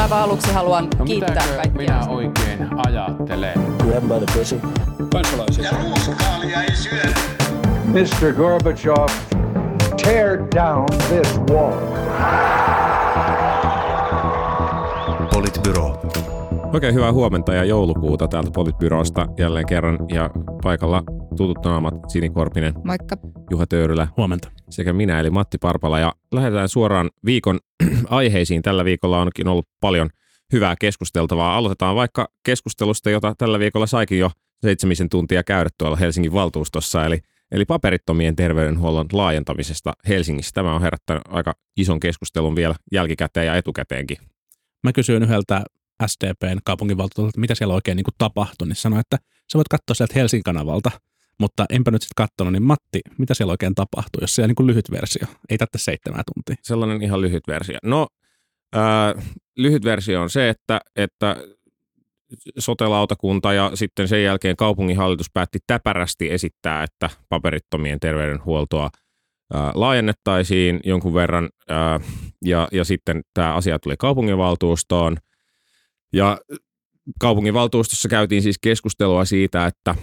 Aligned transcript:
Aivan 0.00 0.18
aluksi 0.22 0.52
haluan 0.52 0.88
No 0.98 1.04
kiittää 1.04 1.44
kaikkia. 1.56 1.72
minä 1.72 2.00
oikein 2.08 2.68
ajattelen? 2.86 3.52
Grab 3.78 4.02
by 4.04 4.26
the 4.26 4.38
pussy. 4.38 4.60
kansalaisia. 5.12 5.64
Ja 5.64 5.70
ruuskaalia 5.84 6.62
ei 6.62 6.76
syödä. 6.76 7.14
Mr. 7.84 8.32
Gorbachev, 8.32 9.08
tear 10.04 10.38
down 10.54 10.86
this 11.08 11.40
wall. 11.50 11.80
Politbyro. 15.34 16.00
Oikein 16.74 16.94
hyvää 16.94 17.12
huomenta 17.12 17.54
ja 17.54 17.64
joulukuuta 17.64 18.28
täältä 18.28 18.50
Politbyrosta 18.54 19.26
jälleen 19.38 19.66
kerran 19.66 19.98
ja 20.08 20.30
paikalla 20.62 21.02
tutut 21.36 21.64
naamat 21.64 21.94
Sini 22.08 22.30
Korpinen, 22.30 22.74
Moikka. 22.84 23.16
Juha 23.50 23.66
Töyrylä 23.66 24.08
Huomenta. 24.16 24.50
sekä 24.70 24.92
minä 24.92 25.20
eli 25.20 25.30
Matti 25.30 25.58
Parpala 25.58 25.98
ja 25.98 26.12
lähdetään 26.32 26.68
suoraan 26.68 27.10
viikon 27.24 27.60
aiheisiin. 28.08 28.62
Tällä 28.62 28.84
viikolla 28.84 29.22
onkin 29.22 29.48
ollut 29.48 29.68
paljon 29.80 30.10
hyvää 30.52 30.74
keskusteltavaa. 30.80 31.56
Aloitetaan 31.56 31.96
vaikka 31.96 32.28
keskustelusta, 32.42 33.10
jota 33.10 33.34
tällä 33.38 33.58
viikolla 33.58 33.86
saikin 33.86 34.18
jo 34.18 34.30
seitsemisen 34.62 35.08
tuntia 35.08 35.42
käydä 35.42 35.70
tuolla 35.78 35.96
Helsingin 35.96 36.32
valtuustossa, 36.32 37.06
eli, 37.06 37.18
eli 37.52 37.64
paperittomien 37.64 38.36
terveydenhuollon 38.36 39.06
laajentamisesta 39.12 39.92
Helsingissä. 40.08 40.50
Tämä 40.54 40.74
on 40.74 40.82
herättänyt 40.82 41.22
aika 41.28 41.52
ison 41.76 42.00
keskustelun 42.00 42.56
vielä 42.56 42.74
jälkikäteen 42.92 43.46
ja 43.46 43.56
etukäteenkin. 43.56 44.16
Mä 44.82 44.92
kysyin 44.92 45.22
yhdeltä 45.22 45.64
SDPn 46.06 46.58
kaupunginvaltuutetulta, 46.64 47.40
mitä 47.40 47.54
siellä 47.54 47.74
oikein 47.74 47.96
niin 47.96 48.04
kuin 48.04 48.14
tapahtui, 48.18 48.68
niin 48.68 48.76
sanoi, 48.76 49.00
että 49.00 49.18
sä 49.52 49.58
voit 49.58 49.68
katsoa 49.68 49.94
sieltä 49.94 50.14
Helsingin 50.16 50.44
kanavalta, 50.44 50.90
mutta 51.40 51.64
enpä 51.70 51.90
nyt 51.90 52.02
sitten 52.02 52.26
katsonut, 52.26 52.52
niin 52.52 52.62
Matti, 52.62 53.00
mitä 53.18 53.34
siellä 53.34 53.50
oikein 53.50 53.74
tapahtui, 53.74 54.20
jos 54.20 54.34
siellä 54.34 54.48
niin 54.48 54.56
kuin 54.56 54.66
lyhyt 54.66 54.90
versio, 54.90 55.26
ei 55.50 55.58
tätä 55.58 55.78
seitsemää 55.78 56.22
tuntia. 56.34 56.62
sellainen 56.62 57.02
ihan 57.02 57.20
lyhyt 57.20 57.42
versio. 57.48 57.78
No, 57.82 58.06
ää, 58.72 59.14
lyhyt 59.56 59.84
versio 59.84 60.22
on 60.22 60.30
se, 60.30 60.48
että, 60.48 60.80
että 60.96 61.36
sotelautakunta 62.58 63.52
ja 63.52 63.70
sitten 63.74 64.08
sen 64.08 64.24
jälkeen 64.24 64.56
kaupunginhallitus 64.56 65.30
päätti 65.34 65.58
täpärästi 65.66 66.30
esittää, 66.30 66.82
että 66.82 67.10
paperittomien 67.28 68.00
terveydenhuoltoa 68.00 68.90
ää, 69.54 69.72
laajennettaisiin 69.74 70.80
jonkun 70.84 71.14
verran 71.14 71.48
ää, 71.68 72.00
ja, 72.44 72.68
ja 72.72 72.84
sitten 72.84 73.22
tämä 73.34 73.54
asia 73.54 73.78
tuli 73.78 73.94
kaupunginvaltuustoon 73.98 75.16
ja 76.12 76.38
kaupunginvaltuustossa 77.20 78.08
käytiin 78.08 78.42
siis 78.42 78.58
keskustelua 78.58 79.24
siitä, 79.24 79.66
että 79.66 79.94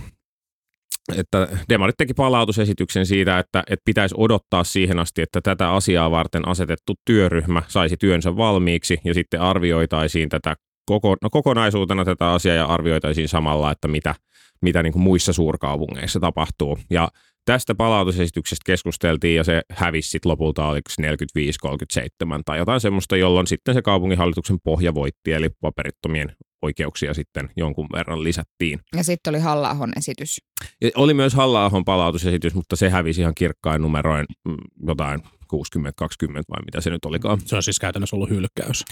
että 1.17 1.47
demarit 1.69 1.97
teki 1.97 2.13
palautusesityksen 2.13 3.05
siitä, 3.05 3.39
että, 3.39 3.63
että 3.67 3.83
pitäisi 3.85 4.15
odottaa 4.17 4.63
siihen 4.63 4.99
asti, 4.99 5.21
että 5.21 5.41
tätä 5.41 5.71
asiaa 5.71 6.11
varten 6.11 6.47
asetettu 6.47 6.93
työryhmä 7.05 7.63
saisi 7.67 7.97
työnsä 7.97 8.38
valmiiksi 8.38 8.99
ja 9.03 9.13
sitten 9.13 9.41
arvioitaisiin 9.41 10.30
tätä 10.30 10.55
koko, 10.85 11.15
no 11.21 11.30
kokonaisuutena 11.30 12.05
tätä 12.05 12.31
asiaa 12.31 12.55
ja 12.55 12.65
arvioitaisiin 12.65 13.30
samalla, 13.30 13.71
että 13.71 13.87
mitä, 13.87 14.15
mitä 14.61 14.83
niin 14.83 14.93
kuin 14.93 15.03
muissa 15.03 15.33
suurkaupungeissa 15.33 16.19
tapahtuu. 16.19 16.77
Ja 16.89 17.09
tästä 17.45 17.75
palautusesityksestä 17.75 18.63
keskusteltiin 18.65 19.35
ja 19.35 19.43
se 19.43 19.61
hävisi 19.71 20.09
sitten 20.09 20.30
lopulta 20.30 20.67
oliko 20.67 20.89
se 20.89 21.02
45-37 22.37 22.41
tai 22.45 22.57
jotain 22.57 22.81
semmoista, 22.81 23.17
jolloin 23.17 23.47
sitten 23.47 23.73
se 23.73 23.81
kaupunginhallituksen 23.81 24.57
pohja 24.63 24.93
voitti, 24.93 25.33
eli 25.33 25.49
paperittomien 25.61 26.35
oikeuksia 26.61 27.13
sitten 27.13 27.49
jonkun 27.57 27.88
verran 27.93 28.23
lisättiin. 28.23 28.79
Ja 28.95 29.03
sitten 29.03 29.31
oli 29.31 29.39
halla 29.39 29.75
esitys. 29.97 30.38
Ja 30.81 30.89
oli 30.95 31.13
myös 31.13 31.33
halla 31.33 31.71
palautusesitys, 31.85 32.53
mutta 32.53 32.75
se 32.75 32.89
hävisi 32.89 33.21
ihan 33.21 33.35
kirkkain 33.35 33.81
numeroin 33.81 34.25
mm, 34.47 34.57
jotain 34.87 35.19
60-20 35.19 35.25
vai 36.30 36.63
mitä 36.65 36.81
se 36.81 36.89
nyt 36.89 37.05
olikaan. 37.05 37.41
Se 37.45 37.55
on 37.55 37.63
siis 37.63 37.80
käytännössä 37.80 38.15
ollut 38.15 38.30
hylkäys. 38.30 38.83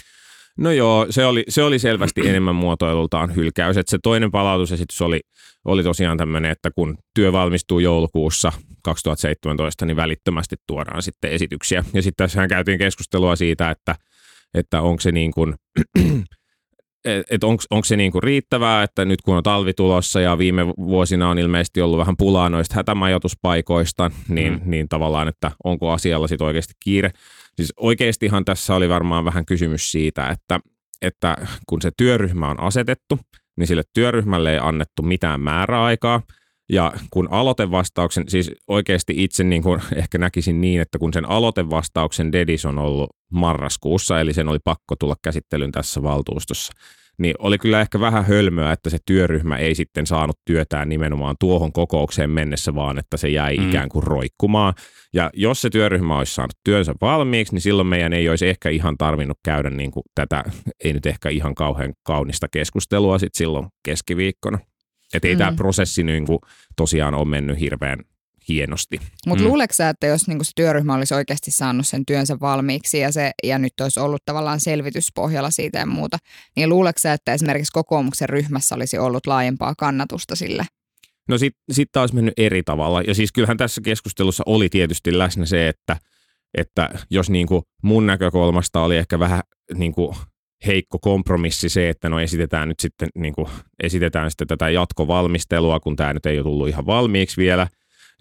No 0.57 0.71
joo, 0.71 1.07
se 1.09 1.25
oli, 1.25 1.43
se 1.49 1.63
oli 1.63 1.79
selvästi 1.79 2.21
enemmän 2.29 2.55
muotoilultaan 2.55 3.35
hylkäys. 3.35 3.77
Et 3.77 3.87
se 3.87 3.97
toinen 4.03 4.31
palautusesitys 4.31 5.01
oli, 5.01 5.19
oli 5.65 5.83
tosiaan 5.83 6.17
tämmöinen, 6.17 6.51
että 6.51 6.71
kun 6.71 6.97
työ 7.15 7.31
valmistuu 7.31 7.79
joulukuussa 7.79 8.51
2017, 8.83 9.85
niin 9.85 9.97
välittömästi 9.97 10.55
tuodaan 10.67 11.01
sitten 11.01 11.31
esityksiä. 11.31 11.83
Ja 11.93 12.01
sitten 12.01 12.25
tässähän 12.25 12.49
käytiin 12.49 12.77
keskustelua 12.77 13.35
siitä, 13.35 13.71
että, 13.71 13.95
että 14.53 14.81
onko 14.81 15.01
se 15.01 15.11
niin 15.11 15.31
kuin, 15.31 15.53
et 17.29 17.43
onko, 17.43 17.83
se 17.83 17.95
niin 17.95 18.11
kuin 18.11 18.23
riittävää, 18.23 18.83
että 18.83 19.05
nyt 19.05 19.21
kun 19.21 19.37
on 19.37 19.43
talvi 19.43 19.73
tulossa 19.73 20.21
ja 20.21 20.37
viime 20.37 20.67
vuosina 20.67 21.29
on 21.29 21.39
ilmeisesti 21.39 21.81
ollut 21.81 21.99
vähän 21.99 22.17
pulaa 22.17 22.49
noista 22.49 22.75
hätämajoituspaikoista, 22.75 24.11
niin, 24.29 24.53
mm. 24.53 24.59
niin 24.65 24.89
tavallaan, 24.89 25.27
että 25.27 25.51
onko 25.63 25.91
asialla 25.91 26.27
sitten 26.27 26.47
oikeasti 26.47 26.73
kiire. 26.83 27.11
Siis 27.55 27.73
oikeastihan 27.77 28.45
tässä 28.45 28.75
oli 28.75 28.89
varmaan 28.89 29.25
vähän 29.25 29.45
kysymys 29.45 29.91
siitä, 29.91 30.27
että, 30.27 30.59
että 31.01 31.35
kun 31.67 31.81
se 31.81 31.91
työryhmä 31.97 32.49
on 32.49 32.59
asetettu, 32.59 33.19
niin 33.57 33.67
sille 33.67 33.83
työryhmälle 33.93 34.53
ei 34.53 34.59
annettu 34.61 35.01
mitään 35.01 35.41
määräaikaa. 35.41 36.21
Ja 36.71 36.93
kun 37.11 37.27
aloitevastauksen, 37.31 38.29
siis 38.29 38.51
oikeasti 38.67 39.13
itse 39.17 39.43
niin 39.43 39.63
kuin 39.63 39.81
ehkä 39.95 40.17
näkisin 40.17 40.61
niin, 40.61 40.81
että 40.81 40.99
kun 40.99 41.13
sen 41.13 41.29
aloitevastauksen 41.29 42.31
dedis 42.31 42.65
on 42.65 42.79
ollut 42.79 43.09
marraskuussa, 43.31 44.19
eli 44.19 44.33
sen 44.33 44.47
oli 44.47 44.59
pakko 44.63 44.95
tulla 44.99 45.15
käsittelyyn 45.21 45.71
tässä 45.71 46.03
valtuustossa, 46.03 46.73
niin 47.17 47.35
oli 47.39 47.57
kyllä 47.57 47.81
ehkä 47.81 47.99
vähän 47.99 48.25
hölmöä, 48.25 48.71
että 48.71 48.89
se 48.89 48.97
työryhmä 49.05 49.57
ei 49.57 49.75
sitten 49.75 50.07
saanut 50.07 50.39
työtään 50.45 50.89
nimenomaan 50.89 51.35
tuohon 51.39 51.73
kokoukseen 51.73 52.29
mennessä, 52.29 52.75
vaan 52.75 52.99
että 52.99 53.17
se 53.17 53.29
jäi 53.29 53.57
mm. 53.57 53.69
ikään 53.69 53.89
kuin 53.89 54.03
roikkumaan. 54.03 54.73
Ja 55.13 55.29
jos 55.33 55.61
se 55.61 55.69
työryhmä 55.69 56.17
olisi 56.17 56.33
saanut 56.33 56.57
työnsä 56.63 56.93
valmiiksi, 57.01 57.53
niin 57.53 57.61
silloin 57.61 57.87
meidän 57.87 58.13
ei 58.13 58.29
olisi 58.29 58.47
ehkä 58.47 58.69
ihan 58.69 58.97
tarvinnut 58.97 59.39
käydä 59.43 59.69
niin 59.69 59.91
kuin 59.91 60.03
tätä, 60.15 60.43
ei 60.83 60.93
nyt 60.93 61.05
ehkä 61.05 61.29
ihan 61.29 61.55
kauhean 61.55 61.93
kaunista 62.03 62.47
keskustelua 62.47 63.19
sitten 63.19 63.37
silloin 63.37 63.67
keskiviikkona. 63.83 64.59
Että 65.13 65.27
ei 65.27 65.33
mm. 65.35 65.37
tämä 65.37 65.53
prosessi 65.55 66.03
niin 66.03 66.25
kuin 66.25 66.39
tosiaan 66.75 67.13
ole 67.13 67.25
mennyt 67.25 67.59
hirveän 67.59 67.99
hienosti. 68.49 68.99
Mutta 69.25 69.43
mm. 69.43 69.49
luuleeko 69.49 69.73
että 69.89 70.07
jos 70.07 70.27
niinku 70.27 70.43
se 70.43 70.51
työryhmä 70.55 70.95
olisi 70.95 71.13
oikeasti 71.13 71.51
saanut 71.51 71.87
sen 71.87 72.05
työnsä 72.05 72.39
valmiiksi 72.39 72.99
ja, 72.99 73.11
se, 73.11 73.31
ja 73.43 73.59
nyt 73.59 73.73
olisi 73.81 73.99
ollut 73.99 74.21
tavallaan 74.25 74.59
selvityspohjalla 74.59 75.51
siitä 75.51 75.79
ja 75.79 75.85
muuta, 75.85 76.17
niin 76.55 76.69
luuleeko 76.69 76.99
että 77.13 77.33
esimerkiksi 77.33 77.71
kokoomuksen 77.71 78.29
ryhmässä 78.29 78.75
olisi 78.75 78.97
ollut 78.97 79.27
laajempaa 79.27 79.73
kannatusta 79.77 80.35
sille? 80.35 80.65
No 81.29 81.37
sitten 81.37 81.75
sit 81.75 81.89
taas 81.91 82.13
mennyt 82.13 82.33
eri 82.37 82.63
tavalla. 82.63 83.01
Ja 83.01 83.15
siis 83.15 83.31
kyllähän 83.31 83.57
tässä 83.57 83.81
keskustelussa 83.81 84.43
oli 84.45 84.69
tietysti 84.69 85.17
läsnä 85.17 85.45
se, 85.45 85.67
että, 85.67 85.97
että 86.57 86.89
jos 87.09 87.29
niin 87.29 87.47
kuin 87.47 87.61
mun 87.83 88.05
näkökulmasta 88.05 88.81
oli 88.81 88.97
ehkä 88.97 89.19
vähän 89.19 89.41
niin 89.73 89.91
kuin 89.91 90.15
heikko 90.65 90.99
kompromissi 90.99 91.69
se, 91.69 91.89
että 91.89 92.09
no 92.09 92.19
esitetään 92.19 92.67
nyt 92.67 92.79
sitten, 92.79 93.09
niin 93.15 93.33
kuin, 93.33 93.47
esitetään 93.83 94.31
sitten 94.31 94.47
tätä 94.47 94.69
jatkovalmistelua, 94.69 95.79
kun 95.79 95.95
tämä 95.95 96.13
nyt 96.13 96.25
ei 96.25 96.37
ole 96.37 96.43
tullut 96.43 96.67
ihan 96.67 96.85
valmiiksi 96.85 97.37
vielä, 97.37 97.67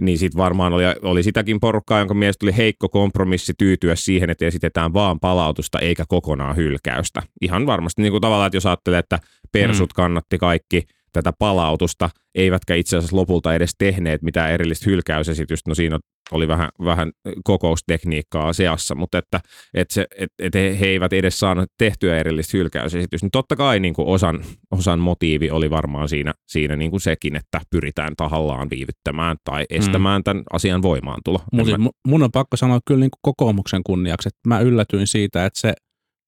niin 0.00 0.18
sitten 0.18 0.38
varmaan 0.38 0.72
oli, 0.72 0.84
oli 1.02 1.22
sitäkin 1.22 1.60
porukkaa, 1.60 1.98
jonka 1.98 2.14
mielestä 2.14 2.46
oli 2.46 2.56
heikko 2.56 2.88
kompromissi 2.88 3.52
tyytyä 3.58 3.96
siihen, 3.96 4.30
että 4.30 4.44
esitetään 4.46 4.92
vaan 4.92 5.20
palautusta 5.20 5.78
eikä 5.78 6.04
kokonaan 6.08 6.56
hylkäystä. 6.56 7.22
Ihan 7.40 7.66
varmasti 7.66 8.02
niin 8.02 8.12
kuin 8.12 8.20
tavallaan, 8.20 8.46
että 8.46 8.56
jos 8.56 8.66
ajattelee, 8.66 8.98
että 8.98 9.18
persut 9.52 9.92
kannatti 9.92 10.38
kaikki 10.38 10.86
tätä 11.16 11.32
palautusta, 11.38 12.10
eivätkä 12.34 12.74
itse 12.74 12.96
asiassa 12.96 13.16
lopulta 13.16 13.54
edes 13.54 13.70
tehneet 13.78 14.22
mitään 14.22 14.52
erillistä 14.52 14.90
hylkäysesitystä, 14.90 15.70
no 15.70 15.74
siinä 15.74 15.98
oli 16.32 16.48
vähän, 16.48 16.68
vähän 16.84 17.12
kokoustekniikkaa 17.44 18.48
asiassa, 18.48 18.94
mutta 18.94 19.18
että, 19.18 19.40
että, 19.74 19.94
se, 19.94 20.06
että, 20.18 20.34
että 20.38 20.58
he 20.58 20.86
eivät 20.86 21.12
edes 21.12 21.38
saaneet 21.38 21.68
tehtyä 21.78 22.18
erillistä 22.18 22.56
hylkäysesitystä, 22.56 23.24
niin 23.24 23.30
totta 23.30 23.56
kai 23.56 23.80
niin 23.80 23.94
kuin 23.94 24.08
osan, 24.08 24.44
osan 24.70 24.98
motiivi 24.98 25.50
oli 25.50 25.70
varmaan 25.70 26.08
siinä, 26.08 26.34
siinä 26.48 26.76
niin 26.76 26.90
kuin 26.90 27.00
sekin, 27.00 27.36
että 27.36 27.60
pyritään 27.70 28.12
tahallaan 28.16 28.70
viivyttämään 28.70 29.36
tai 29.44 29.64
estämään 29.70 30.20
mm. 30.20 30.24
tämän 30.24 30.42
asian 30.52 30.82
voimaantulo. 30.82 31.40
Mun, 31.52 31.68
mä... 31.78 31.90
mun 32.08 32.22
on 32.22 32.30
pakko 32.32 32.56
sanoa 32.56 32.80
kyllä 32.86 33.00
niin 33.00 33.10
kuin 33.10 33.20
kokoomuksen 33.22 33.82
kunniaksi, 33.86 34.28
että 34.28 34.48
mä 34.48 34.60
yllätyin 34.60 35.06
siitä, 35.06 35.46
että 35.46 35.60
se 35.60 35.72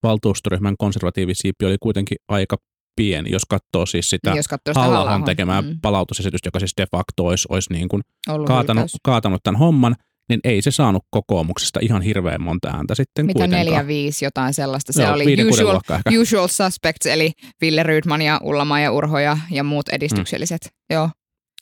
valtuustoryhmän 0.03 0.75
konservatiivisiipi 0.79 1.65
oli 1.67 1.77
kuitenkin 1.81 2.17
aika 2.29 2.57
pieni, 2.99 3.31
jos 3.31 3.43
katsoo 3.49 3.87
siis 3.87 4.11
sitä, 4.11 4.33
jos 4.37 4.49
katsoo 4.49 4.75
sitä 4.75 4.81
halla 4.81 5.23
tekemää 5.25 5.63
mm. 5.63 5.81
palautusesitystä, 5.83 6.47
joka 6.47 6.59
siis 6.59 6.73
de 6.77 6.87
facto 6.91 7.25
olisi, 7.25 7.49
olisi 7.51 7.73
niin 7.73 7.89
kuin 7.89 8.03
kaatanut, 8.47 8.91
kaatanut 9.03 9.43
tämän 9.43 9.59
homman, 9.59 9.97
niin 10.29 10.41
ei 10.45 10.63
se 10.63 10.71
saanut 10.71 11.05
kokoomuksesta 11.11 11.81
ihan 11.83 12.03
hirveän 12.03 12.43
monta 12.43 12.69
ääntä 12.69 12.95
sitten 12.95 13.27
Mitä 13.27 13.39
kuitenkaan. 13.39 13.67
neljä, 13.67 13.87
viisi, 13.87 14.25
jotain 14.25 14.55
sellaista. 14.55 14.93
Se 14.93 15.03
Joo, 15.03 15.13
oli 15.13 15.49
usual, 15.49 15.81
usual 16.21 16.49
suspects, 16.49 17.07
eli 17.07 17.33
Ville 17.61 17.83
Rydman 17.83 18.23
ja 18.23 18.41
Ullama 18.43 18.81
ja 18.81 18.93
Urho 18.93 19.19
ja, 19.19 19.39
ja 19.51 19.65
muut 19.65 19.89
edistykselliset. 19.89 20.61
Mm. 20.65 20.95
Joo. 20.95 21.11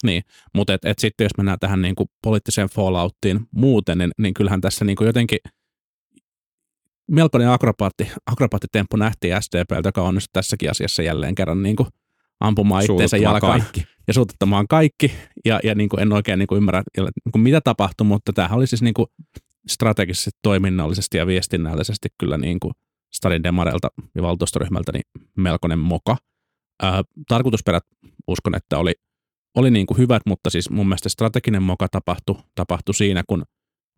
Niin, 0.02 0.22
mutta 0.54 0.74
et, 0.74 0.84
et 0.84 0.98
sitten 0.98 1.24
jos 1.24 1.32
mennään 1.36 1.58
tähän 1.58 1.82
niin 1.82 1.94
kuin 1.94 2.08
poliittiseen 2.22 2.68
fallouttiin 2.68 3.40
muuten, 3.54 3.98
niin, 3.98 4.10
niin 4.18 4.34
kyllähän 4.34 4.60
tässä 4.60 4.84
niin 4.84 4.96
kuin 4.96 5.06
jotenkin 5.06 5.38
melkoinen 7.10 7.50
akrobaatti, 7.50 8.10
akrobaattitemppu 8.26 8.96
nähtiin 8.96 9.42
SDPltä, 9.42 9.88
joka 9.88 10.02
onnistui 10.02 10.30
tässäkin 10.32 10.70
asiassa 10.70 11.02
jälleen 11.02 11.34
kerran 11.34 11.62
niin 11.62 11.76
kuin 11.76 11.88
ampumaan 12.40 12.84
itteensä 12.84 13.16
jalkaan 13.16 13.60
kaikki. 13.60 13.84
ja 14.08 14.14
suututtamaan 14.14 14.68
kaikki. 14.68 15.12
Ja, 15.44 15.60
ja 15.64 15.74
niin 15.74 15.88
kuin 15.88 16.00
en 16.00 16.12
oikein 16.12 16.38
niin 16.38 16.46
kuin 16.46 16.56
ymmärrä, 16.56 16.82
niin 16.96 17.32
kuin 17.32 17.42
mitä 17.42 17.60
tapahtui, 17.60 18.06
mutta 18.06 18.32
tämähän 18.32 18.58
oli 18.58 18.66
siis 18.66 18.82
niin 18.82 18.94
kuin 18.94 19.06
strategisesti, 19.68 20.30
toiminnallisesti 20.42 21.16
ja 21.16 21.26
viestinnällisesti 21.26 22.08
kyllä 22.18 22.38
niin 22.38 22.60
kuin 22.60 22.72
Stadin 23.14 23.42
Demarelta 23.42 23.88
ja 24.14 24.22
valtuustoryhmältä 24.22 24.92
niin 24.92 25.24
melkoinen 25.36 25.78
moka. 25.78 26.16
Ää, 26.82 27.02
tarkoitusperät 27.28 27.84
uskon, 28.28 28.54
että 28.54 28.78
oli, 28.78 28.94
oli 29.56 29.70
niin 29.70 29.86
kuin 29.86 29.98
hyvät, 29.98 30.22
mutta 30.26 30.50
siis 30.50 30.70
mun 30.70 30.86
mielestä 30.86 31.08
strateginen 31.08 31.62
moka 31.62 31.88
tapahtui, 31.88 32.36
tapahtui 32.54 32.94
siinä, 32.94 33.22
kun 33.26 33.44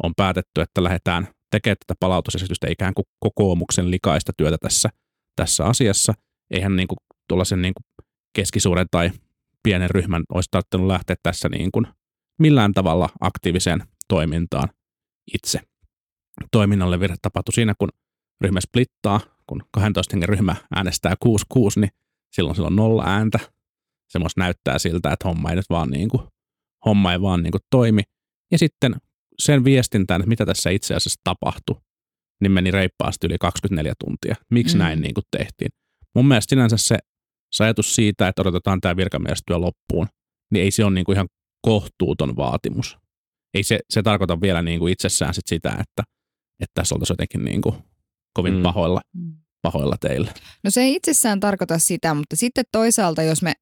on 0.03 0.13
päätetty, 0.17 0.61
että 0.61 0.85
lähdetään 0.85 1.29
tekemään 1.51 1.77
tätä 1.87 1.99
palautusesitystä 2.01 2.67
ikään 2.71 2.95
kuin 2.95 3.07
kokoomuksen 3.21 3.91
likaista 3.91 4.33
työtä 4.37 4.59
tässä, 4.59 4.89
tässä 5.37 5.65
asiassa. 5.65 6.15
Eihän 6.51 6.77
niin 6.77 6.89
kuin 6.89 6.99
tuollaisen 7.29 7.63
niin 7.63 7.75
kuin 7.75 8.07
keskisuuren 8.37 8.87
tai 8.91 9.11
pienen 9.63 9.91
ryhmän 9.91 10.23
olisi 10.35 10.49
tarvinnut 10.51 10.93
lähteä 10.93 11.17
tässä 11.23 11.49
niin 11.49 11.73
kuin 11.73 11.87
millään 12.39 12.75
tavalla 12.75 13.09
aktiiviseen 13.21 13.83
toimintaan 14.09 14.69
itse. 15.35 15.61
Toiminnalle 16.53 17.01
virhe 17.01 17.17
tapahtui 17.23 17.53
siinä, 17.53 17.75
kun 17.79 17.89
ryhmä 18.41 18.61
splittaa, 18.61 19.21
kun 19.47 19.63
12 19.73 20.13
hengen 20.13 20.29
ryhmä 20.29 20.57
äänestää 20.77 21.15
6-6, 21.25 21.27
niin 21.77 21.91
silloin 22.33 22.55
sillä 22.55 22.67
on 22.67 22.77
nolla 22.77 23.05
ääntä. 23.07 23.39
Se 24.09 24.19
myös 24.19 24.37
näyttää 24.37 24.79
siltä, 24.79 25.13
että 25.13 25.29
homma 25.29 25.51
ei 25.51 25.57
nyt 25.57 25.71
vaan, 25.71 25.91
niin 25.91 26.09
kuin, 26.09 26.23
homma 26.87 27.13
ei 27.13 27.21
vaan 27.21 27.43
niin 27.43 27.51
kuin 27.51 27.63
toimi. 27.71 28.03
Ja 28.51 28.59
sitten 28.59 28.97
sen 29.43 29.65
viestintään, 29.65 30.21
että 30.21 30.29
mitä 30.29 30.47
tässä 30.47 30.71
itse 30.71 30.95
asiassa 30.95 31.21
tapahtui, 31.25 31.77
niin 32.41 32.53
meni 32.53 32.71
reippaasti 32.71 33.27
yli 33.27 33.39
24 33.41 33.93
tuntia. 34.05 34.35
Miksi 34.51 34.75
mm. 34.75 34.79
näin 34.79 35.01
niin 35.01 35.15
kuin 35.15 35.25
tehtiin? 35.37 35.71
Mun 36.15 36.29
mielestä 36.29 36.51
sinänsä 36.51 36.77
se, 36.77 36.99
se 37.53 37.65
ajatus 37.65 37.95
siitä, 37.95 38.29
että 38.29 38.43
odotetaan 38.43 38.81
tämä 38.81 38.97
virkamiestyö 38.97 39.57
loppuun, 39.59 40.07
niin 40.53 40.65
ei 40.65 40.71
se 40.71 40.85
ole 40.85 40.95
niin 40.95 41.05
kuin 41.05 41.17
ihan 41.17 41.29
kohtuuton 41.63 42.37
vaatimus. 42.37 42.99
Ei 43.55 43.63
se, 43.63 43.81
se 43.91 44.03
tarkoita 44.03 44.41
vielä 44.41 44.63
niin 44.63 44.79
kuin 44.79 44.93
itsessään 44.93 45.35
sit 45.35 45.47
sitä, 45.47 45.69
että, 45.69 46.03
että 46.61 46.73
tässä 46.75 46.95
oltaisiin 46.95 47.15
jotenkin 47.15 47.45
niin 47.45 47.63
kuin 47.63 47.75
kovin 48.35 48.55
mm. 48.55 48.63
pahoilla, 48.63 49.01
pahoilla 49.63 49.97
teillä. 50.01 50.33
No 50.65 50.71
se 50.71 50.81
ei 50.81 50.95
itsessään 50.95 51.41
tarkoita 51.41 51.79
sitä, 51.79 52.15
mutta 52.15 52.37
sitten 52.37 52.65
toisaalta, 52.73 53.23
jos 53.23 53.43
me 53.43 53.53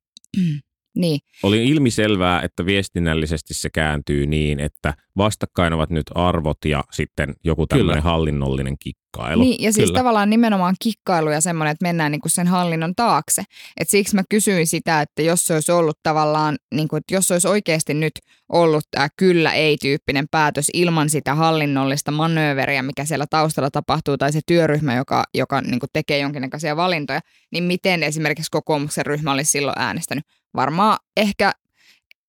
Niin. 0.97 1.21
Oli 1.43 1.69
ilmiselvää, 1.69 2.43
että 2.43 2.67
viestinnällisesti 2.67 3.55
se 3.55 3.71
kääntyy 3.71 4.27
niin, 4.27 4.61
että 4.61 4.95
vastakkain 5.17 5.73
ovat 5.73 5.91
nyt 5.91 6.07
arvot 6.15 6.65
ja 6.65 6.85
sitten 6.93 7.35
joku 7.45 7.67
tämmöinen 7.67 8.03
hallinnollinen 8.03 8.77
kikkailu. 8.79 9.43
Niin, 9.43 9.63
ja 9.63 9.73
siis 9.73 9.87
Kyllä. 9.87 9.99
tavallaan 9.99 10.31
nimenomaan 10.31 10.75
kikkailu 10.83 11.31
ja 11.31 11.41
semmoinen, 11.41 11.73
että 11.73 11.85
mennään 11.85 12.13
niin 12.13 12.21
kuin 12.21 12.33
sen 12.33 12.47
hallinnon 12.47 12.95
taakse. 12.95 13.43
Et 13.81 13.89
siksi 13.89 14.15
mä 14.15 14.23
kysyin 14.31 14.67
sitä, 14.67 15.01
että 15.01 15.23
jos 15.23 15.47
se 15.47 15.55
olisi 15.55 15.73
ollut 15.73 15.99
tavallaan, 16.03 16.57
niin 16.75 16.89
kuin, 16.89 16.99
että 16.99 17.15
jos 17.15 17.29
se 17.29 17.35
olisi 17.35 17.49
oikeasti 17.49 17.95
nyt 17.95 18.13
ollut 18.53 18.85
tämä 18.91 19.09
kyllä-ei-tyyppinen 19.17 20.27
päätös 20.31 20.67
ilman 20.73 21.11
sitä 21.11 21.35
hallinnollista 21.35 22.11
manööveriä, 22.11 22.83
mikä 22.83 23.05
siellä 23.05 23.27
taustalla 23.31 23.71
tapahtuu, 23.71 24.19
tai 24.19 24.33
se 24.33 24.41
työryhmä, 24.47 24.95
joka, 24.95 25.25
joka 25.35 25.61
niin 25.61 25.81
kuin 25.81 25.91
tekee 25.93 26.19
jonkinnäköisiä 26.19 26.77
valintoja, 26.77 27.21
niin 27.53 27.65
miten 27.65 28.03
esimerkiksi 28.03 28.51
kokoomuksen 28.51 29.07
ryhmä 29.07 29.33
olisi 29.33 29.51
silloin 29.51 29.79
äänestänyt? 29.79 30.25
Varmaan 30.57 30.99
ehkä 31.17 31.53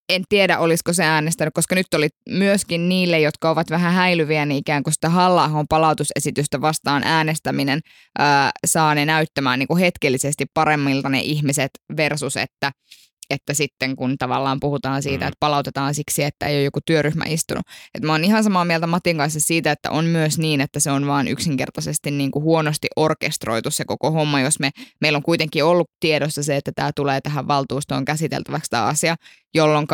en 0.10 0.24
tiedä, 0.30 0.60
olisiko 0.60 0.94
se 0.94 1.04
äänestänyt, 1.04 1.54
koska 1.54 1.76
nyt 1.76 1.94
oli 1.94 2.08
myöskin 2.30 2.90
niille, 2.90 3.20
jotka 3.20 3.50
ovat 3.50 3.70
vähän 3.70 3.94
häilyviä, 3.94 4.46
niin 4.46 4.58
ikään 4.58 4.84
kuin 4.84 4.94
sitä 4.94 5.10
halla 5.10 5.50
palautusesitystä 5.70 6.62
vastaan 6.62 7.04
äänestäminen 7.06 7.80
ää, 8.20 8.52
saa 8.66 8.96
ne 8.96 9.06
näyttämään 9.06 9.60
niin 9.60 9.68
kuin 9.68 9.80
hetkellisesti 9.80 10.46
paremmilta 10.54 11.10
ne 11.10 11.20
ihmiset 11.20 11.72
versus, 11.98 12.38
että 12.38 12.72
että 13.30 13.54
sitten 13.54 13.96
kun 13.96 14.18
tavallaan 14.18 14.60
puhutaan 14.60 15.04
siitä, 15.04 15.26
Mm. 15.26 15.28
että 15.28 15.38
palautetaan 15.40 15.94
siksi, 15.96 16.24
että 16.24 16.46
ei 16.46 16.56
ole 16.56 16.64
joku 16.64 16.80
työryhmä 16.86 17.24
istunut. 17.28 17.64
Et 17.96 18.04
mä 18.04 18.12
oon 18.12 18.24
ihan 18.24 18.44
samaa 18.44 18.66
mieltä 18.66 18.88
Matin 18.88 19.18
kanssa 19.18 19.40
siitä, 19.40 19.72
että 19.72 19.92
on 19.92 20.06
myös 20.06 20.38
niin, 20.38 20.62
että 20.62 20.80
se 20.80 20.92
on 20.92 21.08
vaan 21.08 21.28
yksinkertaisesti 21.28 22.12
niin 22.12 22.32
kuin 22.32 22.44
huonosti 22.44 22.88
orkestroitu 22.96 23.72
se 23.72 23.86
koko 23.86 24.12
homma, 24.12 24.42
jos 24.42 24.60
me, 24.60 24.70
meillä 25.02 25.18
on 25.18 25.24
kuitenkin 25.24 25.64
ollut 25.64 25.90
tiedossa 26.00 26.44
se, 26.44 26.56
että 26.56 26.72
tämä 26.76 26.92
tulee 26.96 27.22
tähän 27.22 27.48
valtuustoon 27.48 28.06
käsiteltäväksi 28.06 28.70
tämä 28.70 28.84
asia, 28.86 29.16
jolloin 29.54 29.88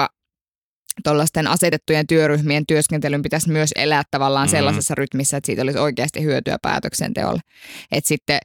tuollaisten 1.03 1.47
asetettujen 1.47 2.07
työryhmien 2.07 2.63
työskentelyn 2.67 3.21
pitäisi 3.21 3.49
myös 3.51 3.69
elää 3.75 4.03
tavallaan 4.11 4.47
Mhm. 4.47 4.51
sellaisessa 4.51 4.95
rytmissä, 4.95 5.37
että 5.37 5.45
siitä 5.45 5.61
olisi 5.61 5.79
oikeasti 5.79 6.23
hyötyä 6.23 6.57
päätöksenteolle. 6.61 7.39
Et 7.91 8.05
sitten 8.05 8.39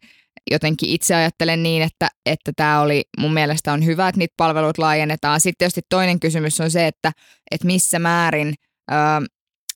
jotenkin 0.50 0.90
itse 0.90 1.14
ajattelen 1.14 1.62
niin, 1.62 1.82
että, 1.82 2.08
että 2.26 2.52
tämä 2.56 2.80
oli 2.80 3.02
mun 3.18 3.34
mielestä 3.34 3.72
on 3.72 3.84
hyvä, 3.84 4.08
että 4.08 4.18
niitä 4.18 4.34
palveluita 4.36 4.82
laajennetaan. 4.82 5.40
Sitten 5.40 5.58
tietysti 5.58 5.80
toinen 5.88 6.20
kysymys 6.20 6.60
on 6.60 6.70
se, 6.70 6.86
että, 6.86 7.12
että 7.50 7.66
missä 7.66 7.98
määrin, 7.98 8.54
ö, 8.92 8.94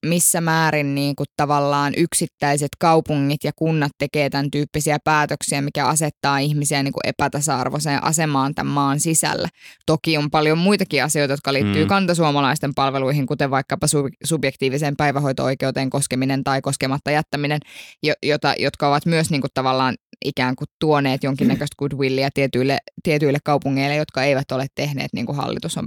missä 0.06 0.40
määrin 0.40 0.94
niin 0.94 1.16
kuin 1.16 1.26
tavallaan 1.36 1.92
yksittäiset 1.96 2.68
kaupungit 2.78 3.44
ja 3.44 3.52
kunnat 3.56 3.92
tekee 3.98 4.30
tämän 4.30 4.50
tyyppisiä 4.50 4.98
päätöksiä, 5.04 5.62
mikä 5.62 5.86
asettaa 5.86 6.38
ihmisiä 6.38 6.82
niin 6.82 6.92
kuin 6.92 7.06
epätasa-arvoiseen 7.06 8.04
asemaan 8.04 8.54
tämän 8.54 8.72
maan 8.72 9.00
sisällä. 9.00 9.48
Toki 9.86 10.18
on 10.18 10.30
paljon 10.30 10.58
muitakin 10.58 11.04
asioita, 11.04 11.32
jotka 11.32 11.52
liittyy 11.52 11.84
Mm. 11.84 11.88
kantasuomalaisten 11.88 12.74
palveluihin, 12.74 13.26
kuten 13.26 13.50
vaikkapa 13.50 13.86
sub- 13.86 14.16
subjektiiviseen 14.24 14.94
päivähoito-oikeuteen 14.96 15.90
koskeminen 15.90 16.44
tai 16.44 16.62
koskematta 16.62 17.10
jättäminen, 17.10 17.60
jo- 18.02 18.14
jota, 18.22 18.54
jotka 18.58 18.88
ovat 18.88 19.06
myös 19.06 19.30
niin 19.30 19.40
kuin 19.40 19.50
tavallaan 19.54 19.94
ikään 20.24 20.56
kuin 20.56 20.68
tuoneet 20.80 21.22
jonkinnäköistä 21.22 21.74
goodwillia 21.78 22.28
tietyille, 22.34 22.78
tietyille 23.02 23.38
kaupungeille, 23.44 23.96
jotka 23.96 24.22
eivät 24.22 24.52
ole 24.52 24.66
tehneet 24.74 25.12
niin 25.12 25.26
kuin 25.26 25.36
hallitus 25.36 25.78
on, 25.78 25.86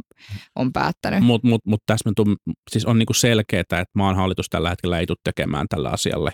on 0.55 0.73
päättänyt. 0.73 1.23
Mutta 1.23 1.47
mut, 1.47 1.61
mut 1.65 1.83
tässä 1.85 2.11
siis 2.71 2.85
on 2.85 2.99
niinku 2.99 3.13
selkeää, 3.13 3.61
että 3.61 3.85
maan 3.95 4.15
hallitus 4.15 4.49
tällä 4.49 4.69
hetkellä 4.69 4.99
ei 4.99 5.05
tule 5.05 5.17
tekemään 5.23 5.65
tällä 5.69 5.89
asialle, 5.89 6.31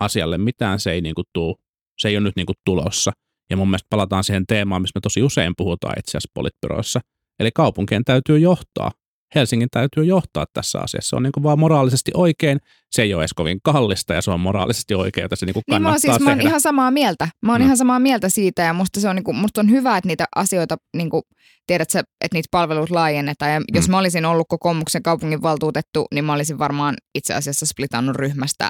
asialle 0.00 0.38
mitään. 0.38 0.80
Se 0.80 0.92
ei, 0.92 1.00
niinku 1.00 1.22
tuu, 1.32 1.56
se 1.98 2.08
ei 2.08 2.16
ole 2.16 2.24
nyt 2.24 2.36
niinku 2.36 2.52
tulossa. 2.64 3.12
Ja 3.50 3.56
mun 3.56 3.68
mielestä 3.68 3.86
palataan 3.90 4.24
siihen 4.24 4.46
teemaan, 4.46 4.82
missä 4.82 4.92
me 4.94 5.00
tosi 5.00 5.22
usein 5.22 5.52
puhutaan 5.56 5.98
itse 5.98 6.10
asiassa 6.10 6.30
politbyroissa. 6.34 7.00
Eli 7.40 7.50
kaupunkien 7.54 8.04
täytyy 8.04 8.38
johtaa. 8.38 8.90
Helsingin 9.34 9.68
täytyy 9.70 10.04
johtaa 10.04 10.44
tässä 10.52 10.78
asiassa. 10.78 11.08
Se 11.08 11.16
on 11.16 11.22
niinku 11.22 11.42
vaan 11.42 11.58
moraalisesti 11.58 12.10
oikein. 12.14 12.58
Se 12.90 13.02
ei 13.02 13.14
ole 13.14 13.22
edes 13.22 13.34
kovin 13.34 13.58
kallista 13.62 14.14
ja 14.14 14.22
se 14.22 14.30
on 14.30 14.40
moraalisesti 14.40 14.94
oikein, 14.94 15.22
jota 15.22 15.36
se 15.36 15.46
Niin 15.46 15.54
mä 15.56 15.62
kannattaa 15.70 15.90
oon, 15.92 16.00
siis, 16.00 16.20
mä 16.20 16.30
oon 16.30 16.38
tehdä. 16.38 16.48
ihan 16.48 16.60
samaa 16.60 16.90
mieltä. 16.90 17.28
Mä 17.42 17.52
oon 17.52 17.60
mm. 17.60 17.64
ihan 17.64 17.76
samaa 17.76 17.98
mieltä 17.98 18.28
siitä 18.28 18.62
ja 18.62 18.72
musta, 18.72 19.00
se 19.00 19.08
on, 19.08 19.16
niinku, 19.16 19.32
musta 19.32 19.60
on 19.60 19.70
hyvä, 19.70 19.96
että 19.96 20.08
niitä 20.08 20.24
asioita, 20.36 20.76
niinku, 20.96 21.22
tiedät 21.66 21.90
sä, 21.90 22.00
että 22.00 22.36
niitä 22.36 22.48
palveluita 22.50 22.94
laajennetaan. 22.94 23.52
Ja 23.52 23.60
mm. 23.60 23.64
jos 23.74 23.88
mä 23.88 23.98
olisin 23.98 24.24
ollut 24.24 24.46
kokoomuksen 24.48 25.02
kaupunginvaltuutettu, 25.02 26.06
niin 26.14 26.24
mä 26.24 26.32
olisin 26.32 26.58
varmaan 26.58 26.94
itse 27.14 27.34
asiassa 27.34 27.66
splitannut 27.66 28.16
ryhmästä 28.16 28.68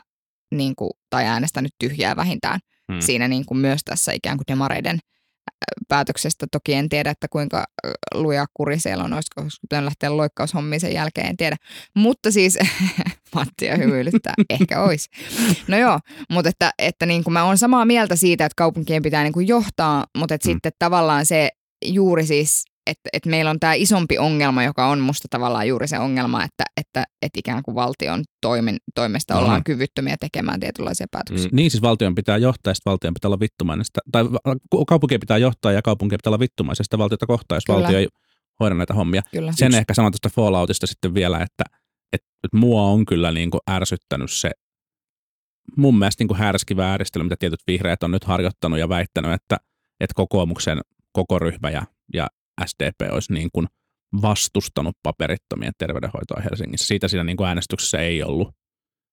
niinku, 0.55 0.91
tai 1.11 1.25
äänestänyt 1.25 1.73
tyhjää 1.81 2.17
vähintään 2.17 2.61
Mm. 2.93 3.01
siinä 3.01 3.29
niinku, 3.29 3.55
myös 3.55 3.81
tässä 3.85 4.13
ikään 4.13 4.37
kuin 4.37 4.45
demareiden 4.49 4.99
päätöksestä. 5.89 6.47
Toki 6.53 6.75
en 6.75 6.89
tiedä, 6.89 7.11
että 7.11 7.29
kuinka 7.29 7.65
luja 8.15 8.47
kuri 8.55 8.79
siellä 8.81 9.05
on, 9.05 9.13
olisiko 9.13 9.43
pitänyt 9.61 9.85
lähteä 9.85 10.17
loikkaushommiin 10.17 10.81
sen 10.81 10.95
jälkeen, 10.95 11.27
en 11.27 11.37
tiedä. 11.37 11.57
Mutta 11.95 12.31
siis, 12.31 12.59
Mattia 13.35 13.77
hymyilyttää, 13.77 14.35
ehkä 14.51 14.83
olisi. 14.83 15.11
No 15.69 15.79
joo, 15.79 16.01
mutta 16.31 16.49
että, 16.49 16.73
että 16.79 17.07
niin 17.07 17.25
kuin 17.25 17.33
mä 17.33 17.45
oon 17.45 17.59
samaa 17.59 17.85
mieltä 17.85 18.17
siitä, 18.17 18.45
että 18.45 18.57
kaupunkien 18.57 19.03
pitää 19.03 19.23
niin 19.23 19.33
kuin 19.33 19.49
johtaa, 19.49 20.07
mutta 20.19 20.35
että 20.35 20.49
mm. 20.49 20.53
sitten 20.53 20.73
tavallaan 20.79 21.27
se 21.27 21.51
juuri 21.85 22.27
siis, 22.27 22.65
että, 22.87 23.09
että 23.13 23.31
meillä 23.31 23.51
on 23.51 23.61
tämä 23.61 23.75
isompi 23.75 24.19
ongelma, 24.19 24.65
joka 24.65 24.87
on 24.87 25.01
musta 25.01 25.29
tavallaan 25.31 25.69
juuri 25.69 25.89
se 25.89 25.99
ongelma, 25.99 26.45
että, 26.45 26.65
että, 26.77 27.05
että 27.23 27.39
ikään 27.39 27.63
kuin 27.63 27.75
valtion 27.75 28.25
toimen, 28.41 28.77
toimesta 28.95 29.35
No. 29.35 29.41
ollaan 29.41 29.65
kyvyttömiä 29.65 30.17
tekemään 30.21 30.61
tietynlaisia 30.61 31.07
päätöksiä. 31.11 31.49
Mm. 31.49 31.57
Niin 31.57 31.71
siis 31.71 31.83
valtion 31.83 32.15
pitää 32.15 32.37
johtaa 32.37 32.71
ja 32.71 32.75
sitten 32.75 32.91
valtion 32.91 33.15
pitää 33.15 33.29
olla 33.29 33.41
vittumainen. 33.41 33.85
Sitä, 33.85 34.01
tai 34.13 34.25
kaupunkien 34.87 35.21
pitää 35.21 35.39
johtaa 35.39 35.73
ja 35.73 35.83
kaupunkien 35.83 36.19
pitää 36.19 36.31
olla 36.31 36.39
vittumainen 36.39 36.85
sitä 36.85 36.99
valtiota 36.99 37.27
kohtaan, 37.27 37.57
jos 37.57 37.65
Kyllä. 37.65 37.81
valtio 37.81 37.99
ei 37.99 38.09
hoida 38.61 38.75
näitä 38.75 38.95
hommia. 38.95 39.23
Kyllä. 39.31 39.53
Sen 39.57 39.75
ehkä 39.75 39.95
sanon 39.95 40.13
tuosta 40.13 40.31
Falloutista 40.37 40.87
sitten 40.87 41.15
vielä, 41.15 41.37
että, 41.37 41.65
että, 42.13 42.29
että 42.45 42.57
mua 42.57 42.83
on 42.83 43.05
kyllä 43.05 43.33
niin 43.33 43.51
kuin 43.51 43.61
ärsyttänyt 43.71 44.31
se 44.31 44.51
mun 45.77 45.99
mielestä 45.99 46.21
niin 46.21 46.29
kuin 46.29 46.39
härskivä 46.39 46.91
ääristely, 46.91 47.25
mitä 47.25 47.37
tietyt 47.39 47.61
vihreät 47.67 48.03
on 48.03 48.11
nyt 48.11 48.25
harjoittanut 48.25 48.79
ja 48.79 48.89
väittänyt, 48.89 49.33
että, 49.33 49.57
että 50.01 50.15
kokoomuksen 50.15 50.81
koko 51.13 51.39
ryhmä 51.39 51.71
ja, 51.71 51.83
ja 52.15 52.27
SDP 52.67 53.13
olisi 53.13 53.33
niin 53.33 53.49
kuin 53.53 53.67
vastustanut 54.23 54.97
paperittomien 55.03 55.73
terveydenhoitoa 55.79 56.41
Helsingissä. 56.41 56.87
Siitä 56.87 57.09
siinä 57.09 57.25
niin 57.25 57.37
kuin 57.37 57.49
äänestyksessä 57.49 57.99
ei 57.99 58.23
ollut, 58.23 58.49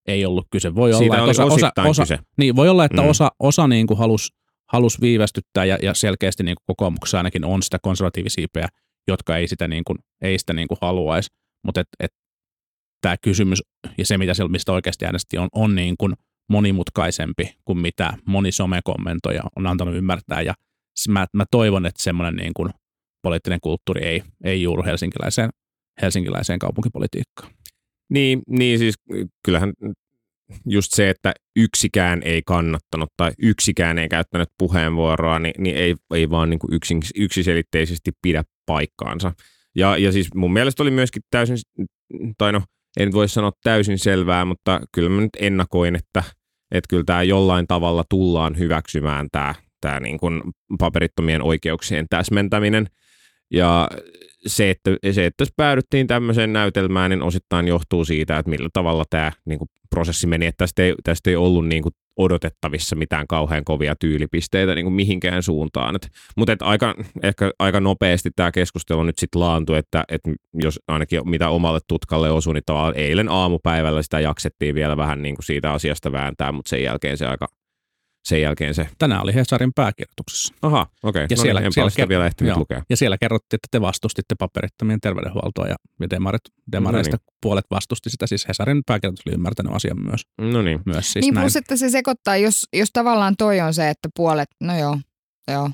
ei 0.08 0.26
ollut 0.26 0.48
kyse. 0.52 0.76
Voi 0.76 0.94
Siitä 0.94 1.24
olla, 1.24 1.32
että 1.32 1.44
osa, 1.44 1.72
osa, 1.90 2.04
kyse. 2.04 2.20
niin, 2.38 2.56
voi 2.56 2.70
olla, 2.70 2.86
että 2.86 3.02
Mm. 3.02 3.10
osa, 3.10 3.32
osa 3.40 3.68
niin 3.68 3.88
kuin 3.88 3.98
halus, 3.98 4.34
halus 4.72 5.02
viivästyttää 5.02 5.66
ja, 5.66 5.78
ja 5.82 5.94
selkeästi 5.94 6.44
niin 6.44 6.56
kuin 6.56 6.64
kokoomuksessa 6.68 7.18
ainakin 7.18 7.46
on 7.46 7.64
sitä 7.64 7.78
konservatiivisiipeä, 7.82 8.68
jotka 9.08 9.38
ei 9.38 9.48
sitä, 9.48 9.68
niin 9.68 9.84
kuin, 9.88 9.98
ei 10.22 10.40
sitä 10.40 10.54
niin 10.54 10.68
kuin 10.68 10.78
haluaisi. 10.82 11.30
Mutta 11.66 11.82
et, 11.82 11.88
et, 12.00 12.12
tämä 13.02 13.16
kysymys 13.22 13.62
ja 13.98 14.06
se, 14.06 14.18
mitä 14.18 14.34
siellä, 14.34 14.52
mistä 14.52 14.72
oikeasti 14.72 15.06
äänesti, 15.06 15.38
on, 15.38 15.48
on 15.56 15.76
niin 15.76 15.96
kuin 16.00 16.14
monimutkaisempi 16.50 17.54
kuin 17.66 17.78
mitä 17.78 18.14
moni 18.28 18.52
somekommentoja 18.52 19.42
on 19.56 19.68
antanut 19.68 19.96
ymmärtää. 19.96 20.42
Ja 20.42 20.54
mä, 21.10 21.26
mä 21.34 21.46
toivon, 21.52 21.86
että 21.86 22.04
semmoinen 22.04 22.36
niin 22.36 22.52
kuin 22.56 22.70
poliittinen 23.24 23.60
kulttuuri 23.62 24.04
ei, 24.06 24.24
ei 24.44 24.62
juuru 24.62 24.84
helsinkiläiseen, 24.84 25.50
helsinkiläiseen 26.02 26.60
kaupunkipolitiikkaan. 26.60 27.52
Niin, 28.10 28.42
niin 28.50 28.80
siis 28.80 28.96
kyllähän 29.46 29.74
just 30.66 30.94
se, 30.94 31.10
että 31.10 31.34
yksikään 31.56 32.22
ei 32.26 32.42
kannattanut 32.46 33.10
tai 33.18 33.32
yksikään 33.40 34.00
ei 34.00 34.10
käyttänyt 34.10 34.50
puheenvuoroa, 34.58 35.40
niin, 35.40 35.54
niin 35.58 35.76
ei, 35.76 35.96
ei 36.14 36.30
vaan 36.30 36.50
niin 36.50 36.60
kuin 36.60 36.74
yksin, 36.74 37.02
yksiselitteisesti 37.16 38.12
pidä 38.22 38.44
paikkaansa. 38.66 39.32
Ja, 39.76 39.98
ja 39.98 40.12
siis 40.12 40.34
mun 40.36 40.54
mielestä 40.54 40.84
oli 40.84 40.92
myöskin 40.92 41.22
täysin, 41.32 41.58
tai 42.38 42.52
no 42.52 42.62
en 43.00 43.12
voi 43.12 43.30
sanoa 43.30 43.52
täysin 43.64 44.00
selvää, 44.00 44.46
mutta 44.46 44.82
kyllä 44.92 45.10
mä 45.10 45.22
nyt 45.22 45.38
ennakoin, 45.40 45.96
että, 45.96 46.24
että 46.72 46.88
kyllä 46.90 47.04
tämä 47.06 47.24
jollain 47.24 47.68
tavalla 47.68 48.04
tullaan 48.10 48.58
hyväksymään 48.58 49.28
tämä, 49.32 49.56
tämä 49.82 50.00
niin 50.00 50.20
kuin 50.20 50.42
paperittomien 50.80 51.42
oikeuksien 51.42 52.06
täsmentäminen. 52.10 52.88
Ja 53.54 53.88
se, 54.48 54.70
että, 54.70 54.92
se, 55.12 55.26
että 55.26 55.46
päädyttiin 55.58 56.08
tämmöiseen 56.08 56.54
näytelmään, 56.54 57.10
niin 57.10 57.22
osittain 57.22 57.68
johtuu 57.68 58.06
siitä, 58.06 58.38
että 58.38 58.50
millä 58.50 58.70
tavalla 58.74 59.04
tämä 59.10 59.32
niin 59.46 59.60
kuin, 59.60 59.70
prosessi 59.90 60.28
meni. 60.28 60.46
Että 60.46 60.58
tästä, 60.58 60.84
ei, 60.84 60.96
tästä 61.04 61.30
ei 61.30 61.36
ollut 61.36 61.68
niin 61.68 61.84
kuin, 61.84 61.94
odotettavissa 62.18 62.96
mitään 62.96 63.28
kauhean 63.28 63.64
kovia 63.64 63.96
tyylipisteitä 63.96 64.76
niin 64.76 64.86
kuin 64.86 64.94
mihinkään 64.94 65.44
suuntaan. 65.44 65.96
Et, 65.96 66.08
mutta 66.38 66.52
et 66.52 66.62
aika, 66.62 66.96
ehkä 67.24 67.52
aika 67.60 67.80
nopeasti 67.80 68.30
tämä 68.36 68.52
keskustelu 68.52 69.04
nyt 69.04 69.18
sitten 69.18 69.40
laantui, 69.40 69.78
että 69.78 70.04
et 70.10 70.22
jos 70.54 70.80
ainakin 70.88 71.30
mitä 71.30 71.50
omalle 71.50 71.80
tutkalle 71.88 72.32
osui, 72.32 72.54
niin 72.54 72.64
eilen 72.96 73.30
aamupäivällä 73.30 74.02
sitä 74.02 74.20
jaksettiin 74.20 74.76
vielä 74.76 74.98
vähän 74.98 75.22
niin 75.22 75.36
kuin 75.36 75.46
siitä 75.46 75.72
asiasta 75.72 76.12
vääntää, 76.12 76.52
mutta 76.52 76.70
sen 76.70 76.84
jälkeen 76.84 77.18
se 77.18 77.26
aika 77.26 77.48
sen 78.24 78.42
jälkeen 78.42 78.74
se. 78.74 78.90
Tänään 78.98 79.24
oli 79.24 79.34
Hesarin 79.34 79.74
pääkirjoituksessa. 79.76 80.54
Aha, 80.62 80.82
okei. 80.82 81.10
Okay. 81.10 81.28
Ja 81.30 81.36
no 81.38 81.42
siellä- 81.42 81.62
niin, 81.62 81.74
siellä 81.74 81.90
sitä 81.90 82.04
ker- 82.04 82.10
vielä 82.10 82.26
ehtinyt 82.26 82.50
joo. 82.50 82.60
lukea. 82.60 82.84
Ja 82.90 82.98
siellä 82.98 83.18
kerrottiin, 83.18 83.58
että 83.58 83.68
te 83.72 83.82
vastustitte 83.82 84.36
paperittomien 84.40 85.02
terveydenhuoltoa 85.02 85.68
ja 85.68 85.76
ja 86.00 86.10
demarit, 86.10 86.42
demareista 86.72 87.18
No 87.18 87.34
puolet 87.42 87.66
vastusti 87.72 88.10
sitä. 88.10 88.28
Siis 88.28 88.48
Hesarin 88.48 88.84
pääkirjoitus 88.86 89.28
oli 89.28 89.36
ymmärtänyt 89.36 89.74
asian 89.74 90.04
myös. 90.04 90.22
No 90.38 90.62
niin. 90.62 90.80
myös 90.86 91.14
siis 91.14 91.26
niin 91.26 91.34
näin. 91.34 91.44
plus, 91.44 91.56
että 91.56 91.76
se 91.76 91.90
sekoittaa, 91.90 92.38
jos, 92.38 92.68
jos 92.74 92.90
tavallaan 92.94 93.36
toi 93.38 93.62
on 93.62 93.74
se, 93.74 93.90
että 93.90 94.10
puolet, 94.16 94.50
no 94.60 94.78
joo, 94.78 94.98
joo. 95.52 95.70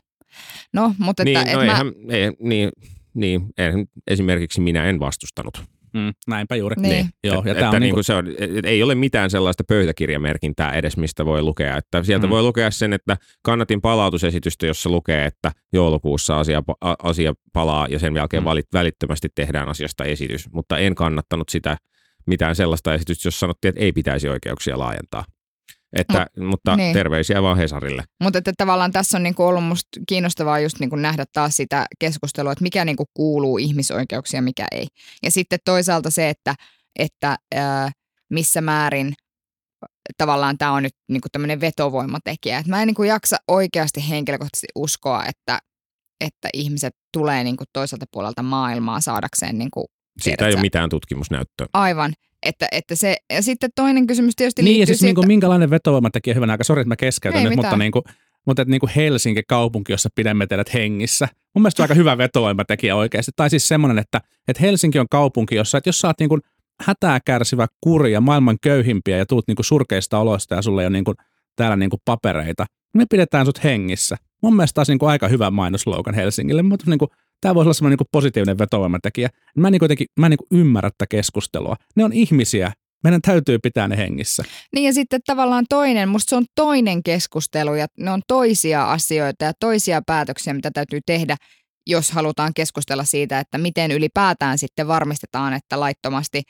No, 0.73 0.95
mutta 0.97 1.23
että, 1.23 1.39
Niin, 1.39 1.47
että 1.47 1.57
no 1.57 1.65
mä, 1.65 1.71
eihän, 1.71 1.93
ei, 2.09 2.31
niin, 2.39 2.69
niin, 3.13 3.49
esimerkiksi 4.07 4.61
minä 4.61 4.85
en 4.85 4.99
vastustanut. 4.99 5.63
Mm, 5.93 6.13
näinpä 6.27 6.55
juuri. 6.55 6.75
Niin. 6.81 7.09
Joo, 7.23 7.39
Et- 7.39 7.45
ja 7.45 7.51
että 7.51 7.59
tämä 7.59 7.69
on 7.69 7.73
niin 7.73 7.81
niinku, 7.81 7.95
kuin 7.95 8.03
se 8.03 8.13
on, 8.13 8.27
et 8.39 8.65
ei 8.65 8.83
ole 8.83 8.95
mitään 8.95 9.29
sellaista 9.29 9.63
pöytäkirjamerkintää 9.63 10.73
edes, 10.73 10.97
mistä 10.97 11.25
voi 11.25 11.41
lukea. 11.41 11.77
Että 11.77 12.03
sieltä 12.03 12.27
Mm. 12.27 12.31
voi 12.31 12.41
lukea 12.43 12.71
sen, 12.71 12.93
että 12.93 13.17
kannatin 13.41 13.81
palautusesitystä, 13.81 14.65
jossa 14.67 14.89
lukee, 14.89 15.25
että 15.25 15.51
joulukuussa 15.73 16.39
asia, 16.39 16.63
a- 16.81 16.95
asia 17.03 17.33
palaa 17.53 17.87
ja 17.89 17.99
sen 17.99 18.15
jälkeen 18.15 18.43
Mm. 18.43 18.45
valit, 18.45 18.65
välittömästi 18.73 19.27
tehdään 19.35 19.69
asiasta 19.69 20.03
esitys. 20.05 20.51
Mutta 20.53 20.77
en 20.77 20.95
kannattanut 20.95 21.49
sitä 21.49 21.77
mitään 22.27 22.55
sellaista 22.55 22.93
esitystä, 22.93 23.27
jos 23.27 23.39
sanottiin, 23.39 23.69
että 23.69 23.81
ei 23.81 23.91
pitäisi 23.91 24.29
oikeuksia 24.29 24.79
laajentaa. 24.79 25.23
Että, 25.93 26.27
mutta 26.39 26.75
niin. 26.75 26.93
terveisiä 26.93 27.41
vaan 27.41 27.57
Hesarille. 27.57 28.03
mutta 28.23 28.39
että 28.39 28.53
tavallaan 28.57 28.91
tässä 28.91 29.17
on 29.17 29.23
niinku 29.23 29.43
ollut 29.43 29.63
musta 29.63 29.99
kiinnostavaa 30.07 30.59
just 30.59 30.79
niinku 30.79 30.95
nähdä 30.95 31.25
taas 31.33 31.57
sitä 31.57 31.85
keskustelua, 31.99 32.51
että 32.51 32.63
mikä 32.63 32.85
niinku 32.85 33.05
kuuluu 33.13 33.57
ihmisoikeuksia 33.57 34.37
ja 34.37 34.41
mikä 34.41 34.67
ei. 34.71 34.87
Ja 35.23 35.31
sitten 35.31 35.59
toisaalta 35.65 36.09
se, 36.09 36.29
että, 36.29 36.55
että 36.99 37.37
ää, 37.55 37.91
missä 38.29 38.61
määrin 38.61 39.13
tavallaan 40.17 40.57
tämä 40.57 40.71
on 40.71 40.83
nyt 40.83 40.95
niinku 41.09 41.27
tämmöinen 41.31 41.61
vetovoimatekijä. 41.61 42.59
Et 42.59 42.67
mä 42.67 42.81
en 42.81 42.87
niinku 42.87 43.03
jaksa 43.03 43.37
oikeasti 43.47 44.09
henkilökohtaisesti 44.09 44.67
uskoa, 44.75 45.25
että, 45.25 45.59
että 46.21 46.49
ihmiset 46.53 46.93
tulee 47.13 47.43
niinku 47.43 47.63
toiselta 47.73 48.05
puolelta 48.11 48.43
maailmaa 48.43 49.01
saadakseen 49.01 49.57
niinku, 49.57 49.85
Siitä 50.21 50.47
ei 50.47 50.53
ole 50.53 50.61
mitään 50.61 50.89
tutkimusnäyttöä. 50.89 51.67
aivan. 51.73 52.13
Että, 52.45 52.67
että 52.71 52.95
se, 52.95 53.17
ja 53.33 53.41
sitten 53.41 53.69
toinen 53.75 54.07
kysymys 54.07 54.35
tietysti 54.35 54.61
niin, 54.61 54.73
ja 54.73 54.77
liittyy 54.77 54.95
siis 54.95 55.01
niinku, 55.03 55.21
siihen, 55.21 55.27
minkälainen 55.27 55.69
vetovoimatekijä 55.69 56.33
hyvän 56.33 56.49
aika, 56.49 56.63
sori, 56.63 56.81
että 56.81 56.89
mä 56.89 56.95
keskeytän 56.95 57.39
Ei 57.39 57.43
nyt, 57.43 57.55
mutta, 57.55 57.67
mitään. 57.67 57.79
niinku, 57.79 58.03
mutta 58.45 58.61
että 58.61 58.69
niinku 58.71 58.89
Helsinki 58.95 59.43
kaupunki, 59.47 59.91
jossa 59.91 60.09
pidämme 60.15 60.47
teidät 60.47 60.73
hengissä. 60.73 61.27
Mun 61.55 61.61
mielestä 61.61 61.81
on 61.81 61.83
aika 61.83 61.93
hyvä 61.93 62.17
vetovoimatekijä 62.17 62.95
oikeasti. 62.95 63.31
Tai 63.35 63.49
siis 63.49 63.67
semmoinen, 63.67 63.97
että, 63.99 64.21
että 64.47 64.61
Helsinki 64.61 64.99
on 64.99 65.09
kaupunki, 65.09 65.55
jossa 65.55 65.77
että 65.77 65.87
jos 65.87 65.99
sä 65.99 66.07
oot 66.07 66.19
niinku 66.19 66.39
hätää 66.81 67.19
kärsivä 67.25 67.67
kuri 67.81 68.11
ja 68.11 68.21
maailman 68.21 68.57
köyhimpiä 68.61 69.17
ja 69.17 69.25
tuut 69.25 69.47
niinku 69.47 69.63
surkeista 69.63 70.19
oloista 70.19 70.55
ja 70.55 70.61
sulle 70.61 70.81
ei 70.81 70.87
ole 70.87 70.93
niinku 70.93 71.13
täällä 71.55 71.75
niinku 71.75 71.97
papereita, 72.05 72.65
niin 72.93 73.01
me 73.01 73.05
pidetään 73.09 73.45
sut 73.45 73.63
hengissä. 73.63 74.17
Mun 74.41 74.55
mielestä 74.55 74.75
taas 74.75 74.87
niinku 74.87 75.05
aika 75.05 75.27
hyvä 75.27 75.51
mainoslogan 75.51 76.15
Helsingille, 76.15 76.61
mutta 76.61 76.85
niinku, 76.89 77.07
tämä 77.41 77.55
voisi 77.55 77.65
olla 77.65 77.73
semmoinen 77.73 77.91
niinku 77.91 78.09
positiivinen 78.11 78.57
vetovoimatekijä. 78.57 79.29
Mä 79.57 79.67
en, 79.67 79.71
niinku 79.71 79.85
jotenkin, 79.85 80.07
mä 80.19 80.25
en 80.25 80.29
niinku 80.29 80.47
ymmärrä 80.51 80.89
tätä 80.89 81.05
keskustelua. 81.09 81.75
Ne 81.95 82.03
on 82.03 82.13
ihmisiä. 82.13 82.71
Meidän 83.03 83.21
täytyy 83.21 83.59
pitää 83.59 83.87
ne 83.87 83.97
hengissä. 83.97 84.43
Niin 84.75 84.85
ja 84.85 84.93
sitten 84.93 85.19
tavallaan 85.25 85.65
toinen, 85.69 86.09
musta 86.09 86.29
se 86.29 86.35
on 86.35 86.45
toinen 86.55 87.03
keskustelu 87.03 87.75
ja 87.75 87.87
ne 87.97 88.11
on 88.11 88.21
toisia 88.27 88.91
asioita 88.91 89.45
ja 89.45 89.53
toisia 89.59 90.01
päätöksiä, 90.05 90.53
mitä 90.53 90.71
täytyy 90.71 90.99
tehdä, 91.05 91.35
jos 91.87 92.11
halutaan 92.11 92.53
keskustella 92.53 93.03
siitä, 93.03 93.39
että 93.39 93.57
miten 93.57 93.91
ylipäätään 93.91 94.57
sitten 94.57 94.87
varmistetaan, 94.87 95.53
että 95.53 95.79
laittomasti 95.79 96.41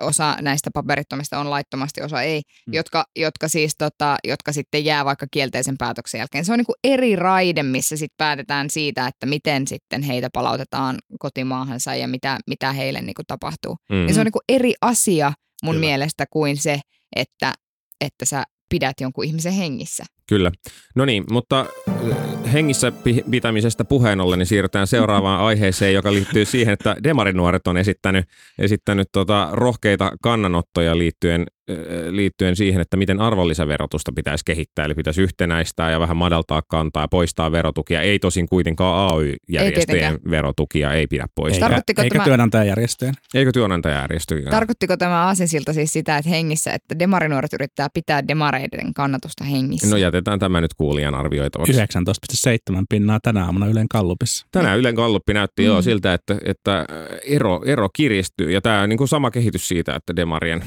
osa 0.00 0.36
näistä 0.40 0.70
paperittomista 0.74 1.38
on 1.38 1.50
laittomasti, 1.50 2.02
osa 2.02 2.22
ei, 2.22 2.42
Mm. 2.66 2.74
jotka, 2.74 3.04
jotka 3.16 3.48
siis 3.48 3.74
tota, 3.78 4.16
jotka 4.24 4.52
sitten 4.52 4.84
jää 4.84 5.04
vaikka 5.04 5.26
kielteisen 5.30 5.74
päätöksen 5.78 6.18
jälkeen. 6.18 6.44
Se 6.44 6.52
on 6.52 6.58
niin 6.58 6.66
kuin 6.66 6.76
eri 6.84 7.16
raide, 7.16 7.62
missä 7.62 7.96
sitten 7.96 8.14
päätetään 8.16 8.70
siitä, 8.70 9.06
että 9.06 9.26
miten 9.26 9.66
sitten 9.68 10.02
heitä 10.02 10.28
palautetaan 10.32 10.96
kotimaahansa 11.18 11.94
ja 11.94 12.08
mitä, 12.08 12.38
mitä 12.46 12.72
heille 12.72 13.02
niin 13.02 13.14
kuin 13.14 13.26
tapahtuu. 13.26 13.76
Mm. 13.90 14.08
Ja 14.08 14.14
se 14.14 14.20
on 14.20 14.24
niin 14.24 14.32
kuin 14.32 14.44
eri 14.48 14.74
asia 14.80 15.32
mun 15.62 15.74
Kyllä. 15.74 15.86
mielestä 15.86 16.24
kuin 16.30 16.56
se, 16.56 16.80
että, 17.16 17.52
että 18.00 18.24
sä 18.24 18.44
pidät 18.68 19.00
jonkun 19.00 19.24
ihmisen 19.24 19.52
hengissä. 19.52 20.04
Kyllä. 20.28 20.52
No 20.94 21.04
niin, 21.04 21.24
mutta 21.30 21.66
äh, 21.88 22.52
hengissä 22.52 22.92
pi- 22.92 23.24
pitämisestä 23.30 23.84
puheen 23.84 24.20
ollen, 24.20 24.38
niin 24.38 24.46
siirrytään 24.46 24.86
seuraavaan 24.86 25.40
aiheeseen, 25.40 25.94
joka 25.94 26.12
liittyy 26.12 26.44
siihen, 26.44 26.72
että 26.72 26.96
demarinuoret 27.04 27.66
on 27.66 27.76
esittänyt, 27.76 28.24
esittänyt 28.58 29.08
tota 29.12 29.48
rohkeita 29.52 30.12
kannanottoja 30.22 30.98
liittyen, 30.98 31.46
äh, 31.70 31.76
liittyen 32.10 32.56
siihen, 32.56 32.80
että 32.80 32.96
miten 32.96 33.20
arvonlisäverotusta 33.20 34.12
pitäisi 34.12 34.44
kehittää, 34.44 34.84
eli 34.84 34.94
pitäisi 34.94 35.22
yhtenäistää 35.22 35.90
ja 35.90 36.00
vähän 36.00 36.16
madaltaa 36.16 36.62
kantaa 36.68 37.02
ja 37.02 37.08
poistaa 37.08 37.52
verotukia. 37.52 38.02
Ei 38.02 38.18
tosin 38.18 38.48
kuitenkaan 38.48 39.12
AY-järjestöjen 39.14 39.86
tietenkään. 39.86 40.30
verotukia 40.30 40.92
ei 40.92 41.06
pidä 41.06 41.26
poistaa. 41.34 41.56
Eikä, 41.56 41.66
Tarkoittiko 41.66 42.02
eikä 42.02 42.12
tämä- 42.14 42.24
työnantajajärjestöjen. 42.24 43.14
Eikö 43.34 43.52
työnantajajärjestöjä? 43.52 44.50
Tarkoittiko 44.50 44.96
tämä 44.96 45.24
aasinsilta 45.26 45.72
siis 45.72 45.92
sitä, 45.92 46.16
että 46.18 46.30
hengissä, 46.30 46.72
että 46.72 46.98
demarinuoret 46.98 47.52
yrittää 47.52 47.88
pitää 47.94 48.28
demareiden 48.28 48.94
kannatusta 48.94 49.44
hengissä? 49.44 49.88
No 49.90 49.96
jätetään 49.96 50.15
tämä 50.22 50.60
nyt 50.60 50.74
kuulijan 50.74 51.14
arvioitavaksi. 51.14 51.72
19,7 51.72 52.84
pinnaa 52.90 53.18
tänä 53.22 53.44
aamuna 53.44 53.66
Ylen 53.66 53.88
Kallupissa. 53.88 54.46
Tänään 54.52 54.78
Ylen 54.78 54.94
Galluppi 54.94 55.34
näytti 55.34 55.62
mm. 55.62 55.66
joo 55.66 55.76
Mm. 55.76 55.82
siltä, 55.82 56.14
että, 56.14 56.36
että 56.44 56.84
ero, 57.26 57.62
ero 57.64 57.88
kiristyy. 57.96 58.50
Ja 58.50 58.60
tämä 58.60 58.82
on 58.82 58.88
niin 58.88 58.98
kuin 58.98 59.08
sama 59.08 59.30
kehitys 59.30 59.68
siitä, 59.68 59.94
että 59.96 60.16
Demarien, 60.16 60.64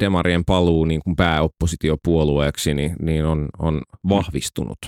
Demarien 0.00 0.44
paluu 0.44 0.84
niin 0.84 1.00
kuin 1.04 1.16
pääoppositiopuolueeksi 1.16 2.74
niin, 2.74 2.96
niin 3.02 3.24
on, 3.24 3.48
on 3.58 3.82
vahvistunut. 4.08 4.78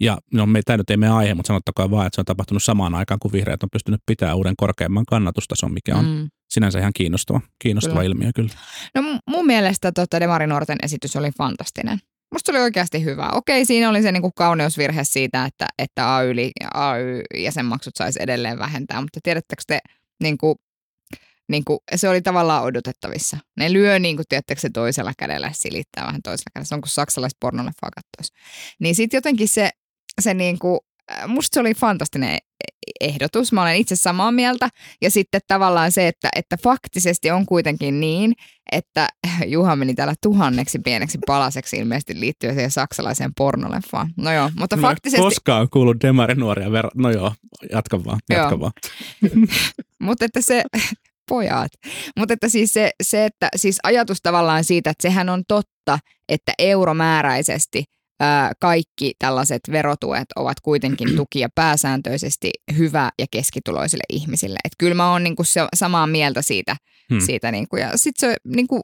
Ja 0.00 0.18
no, 0.32 0.46
me, 0.46 0.62
tämä 0.64 0.76
nyt 0.76 0.90
ei 0.90 0.96
mene 0.96 1.12
aihe, 1.12 1.34
mutta 1.34 1.46
sanottakaa 1.46 1.90
vaan, 1.90 2.06
että 2.06 2.14
se 2.14 2.20
on 2.20 2.24
tapahtunut 2.24 2.62
samaan 2.62 2.94
aikaan, 2.94 3.18
kun 3.20 3.32
vihreät 3.32 3.62
on 3.62 3.68
pystynyt 3.72 4.00
pitämään 4.06 4.36
uuden 4.36 4.54
korkeamman 4.56 5.04
kannatustason, 5.06 5.72
mikä 5.72 5.96
on 5.96 6.04
mm. 6.04 6.28
Sinänsä 6.50 6.78
ihan 6.78 6.92
kiinnostava, 6.96 7.40
kiinnostava 7.58 7.94
Kyllä. 7.94 8.06
ilmiö 8.06 8.30
kyllä. 8.34 8.50
No 8.94 9.02
mun 9.26 9.46
mielestä 9.46 9.92
tota 9.92 10.20
demarinuorten 10.20 10.78
esitys 10.82 11.16
oli 11.16 11.30
fantastinen. 11.38 11.98
Musta 12.34 12.52
se 12.52 12.58
oli 12.58 12.64
oikeasti 12.64 13.04
hyvä. 13.04 13.30
Okei, 13.32 13.64
siinä 13.64 13.90
oli 13.90 14.02
se 14.02 14.12
niinku 14.12 14.32
kauneusvirhe 14.36 15.04
siitä, 15.04 15.44
että, 15.44 15.66
että 15.78 16.16
AY, 16.16 16.32
AY-jäsenmaksut 16.74 17.96
saisi 17.96 18.22
edelleen 18.22 18.58
vähentää, 18.58 19.00
mutta 19.00 19.20
tiedättekö 19.22 19.62
te, 19.66 19.80
niinku, 20.22 20.56
niinku, 21.48 21.82
se 21.96 22.08
oli 22.08 22.22
tavallaan 22.22 22.62
odotettavissa. 22.62 23.36
Ne 23.56 23.72
lyö, 23.72 23.98
niinku, 23.98 24.22
tiedättekö 24.28 24.60
se 24.60 24.70
toisella 24.70 25.12
kädellä, 25.18 25.50
silittää 25.54 26.06
vähän 26.06 26.22
toisella 26.22 26.50
kädellä. 26.54 26.68
Se 26.68 26.74
on 26.74 26.80
kuin 26.80 26.90
saksalaispornoleffaa 26.90 27.90
kattoisi. 27.90 28.32
Niin 28.78 28.94
sitten 28.94 29.18
jotenkin 29.18 29.48
se, 29.48 29.70
se 30.20 30.34
niinku, 30.34 30.86
musta 31.26 31.54
se 31.54 31.60
oli 31.60 31.74
fantastinen 31.74 32.38
ehdotus. 33.00 33.52
Mä 33.52 33.62
olen 33.62 33.76
itse 33.76 33.96
samaa 33.96 34.32
mieltä. 34.32 34.68
Ja 35.02 35.10
sitten 35.10 35.40
tavallaan 35.48 35.92
se, 35.92 36.08
että, 36.08 36.28
että 36.36 36.56
faktisesti 36.56 37.30
on 37.30 37.46
kuitenkin 37.46 38.00
niin, 38.00 38.32
että 38.72 39.08
Juha 39.46 39.76
meni 39.76 39.94
täällä 39.94 40.14
tuhanneksi 40.22 40.78
pieneksi 40.78 41.18
palaseksi 41.26 41.76
ilmeisesti 41.76 42.20
liittyen 42.20 42.54
siihen 42.54 42.70
saksalaiseen 42.70 43.34
pornoleffaan. 43.36 44.10
No 44.16 44.32
joo, 44.32 44.50
mutta 44.56 44.76
Mä 44.76 44.88
faktisesti, 44.88 45.22
koskaan 45.22 45.68
kuullut 45.70 45.96
Demarin 46.02 46.38
nuoria 46.38 46.68
ver- 46.68 46.90
No 46.94 47.10
joo, 47.10 47.32
jatka 47.72 48.04
vaan, 48.04 48.18
jatka 48.30 48.50
Joo. 48.50 48.60
vaan. 48.60 48.72
mutta 50.02 50.24
että 50.24 50.40
se, 50.40 50.62
pojat, 51.28 51.72
mutta 52.18 52.34
että 52.34 52.48
siis 52.48 52.72
se, 52.72 52.90
se, 53.02 53.24
että 53.24 53.48
siis 53.56 53.78
ajatus 53.82 54.18
tavallaan 54.22 54.64
siitä, 54.64 54.90
että 54.90 55.02
sehän 55.02 55.28
on 55.28 55.42
totta, 55.48 55.98
että 56.28 56.52
euromääräisesti 56.58 57.84
ää, 58.20 58.52
kaikki 58.60 59.12
tällaiset 59.18 59.60
verotuet 59.70 60.26
ovat 60.36 60.60
kuitenkin 60.60 61.08
tukia 61.16 61.48
pääsääntöisesti 61.54 62.50
hyvä- 62.78 63.10
ja 63.18 63.26
keskituloisille 63.30 64.04
ihmisille. 64.08 64.58
Et 64.64 64.72
kyllä 64.78 64.94
mä 64.94 65.10
oon 65.10 65.24
niinku 65.24 65.44
se, 65.44 65.60
samaa 65.76 66.06
mieltä 66.06 66.42
siitä. 66.42 66.76
Hmm. 67.10 67.20
siitä 67.20 67.50
niinku, 67.50 67.76
ja 67.76 67.90
sitten 67.96 68.30
se, 68.30 68.36
niinku, 68.44 68.80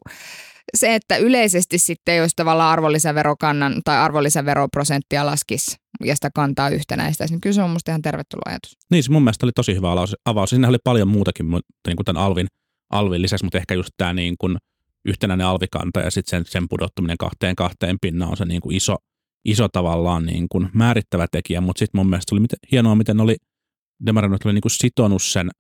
se, 0.75 0.95
että 0.95 1.17
yleisesti 1.17 1.79
sitten 1.79 2.17
jos 2.17 2.33
tavallaan 2.37 2.73
arvonlisäverokannan 2.73 3.81
tai 3.85 3.97
arvonlisäveroprosenttia 3.97 5.27
laskisi 5.27 5.77
ja 6.05 6.15
sitä 6.15 6.31
kantaa 6.35 6.69
yhtenäistäisi, 6.69 7.35
niin 7.35 7.41
kyllä 7.41 7.55
se 7.55 7.63
on 7.63 7.71
musta 7.71 7.91
ihan 7.91 8.03
tervetullut 8.03 8.47
ajatus. 8.47 8.77
Niin, 8.91 9.03
se 9.03 9.11
mun 9.11 9.23
mielestä 9.23 9.47
oli 9.47 9.53
tosi 9.55 9.75
hyvä 9.75 9.89
avaus. 10.25 10.51
Siinä 10.51 10.69
oli 10.69 10.79
paljon 10.85 11.09
muutakin 11.09 11.47
mu- 11.47 11.77
niin 11.87 11.97
kuin 11.97 12.05
tämän 12.05 12.23
Alvin, 12.23 12.47
Alvin 12.91 13.23
lisäksi, 13.23 13.45
mutta 13.45 13.59
ehkä 13.59 13.75
just 13.75 13.91
tämä 13.97 14.13
niin 14.13 14.35
kuin 14.39 14.57
yhtenäinen 15.05 15.47
alvikanta 15.47 16.01
ja 16.01 16.11
sitten 16.11 16.31
sen, 16.31 16.53
sen 16.53 16.69
pudottuminen 16.69 17.19
kahteen 17.19 17.57
kahteen 17.57 17.97
pinnaan 18.01 18.31
on 18.31 18.37
se 18.37 18.45
niin 18.45 18.61
kuin 18.61 18.77
iso, 18.77 18.97
iso 19.45 19.69
tavallaan 19.69 20.27
niin 20.27 20.47
kuin 20.49 20.69
määrittävä 20.75 21.27
tekijä, 21.33 21.61
mutta 21.61 21.79
sitten 21.79 21.99
mun 21.99 22.11
mielestä 22.11 22.35
oli 22.35 22.41
miten, 22.41 22.59
hienoa, 22.73 22.95
miten 22.95 23.21
oli 23.21 23.37
Demarinot 24.07 24.45
oli 24.45 24.53
niin 24.53 24.63
kuin 24.63 24.73
sitonut 24.73 25.23
sen 25.23 25.51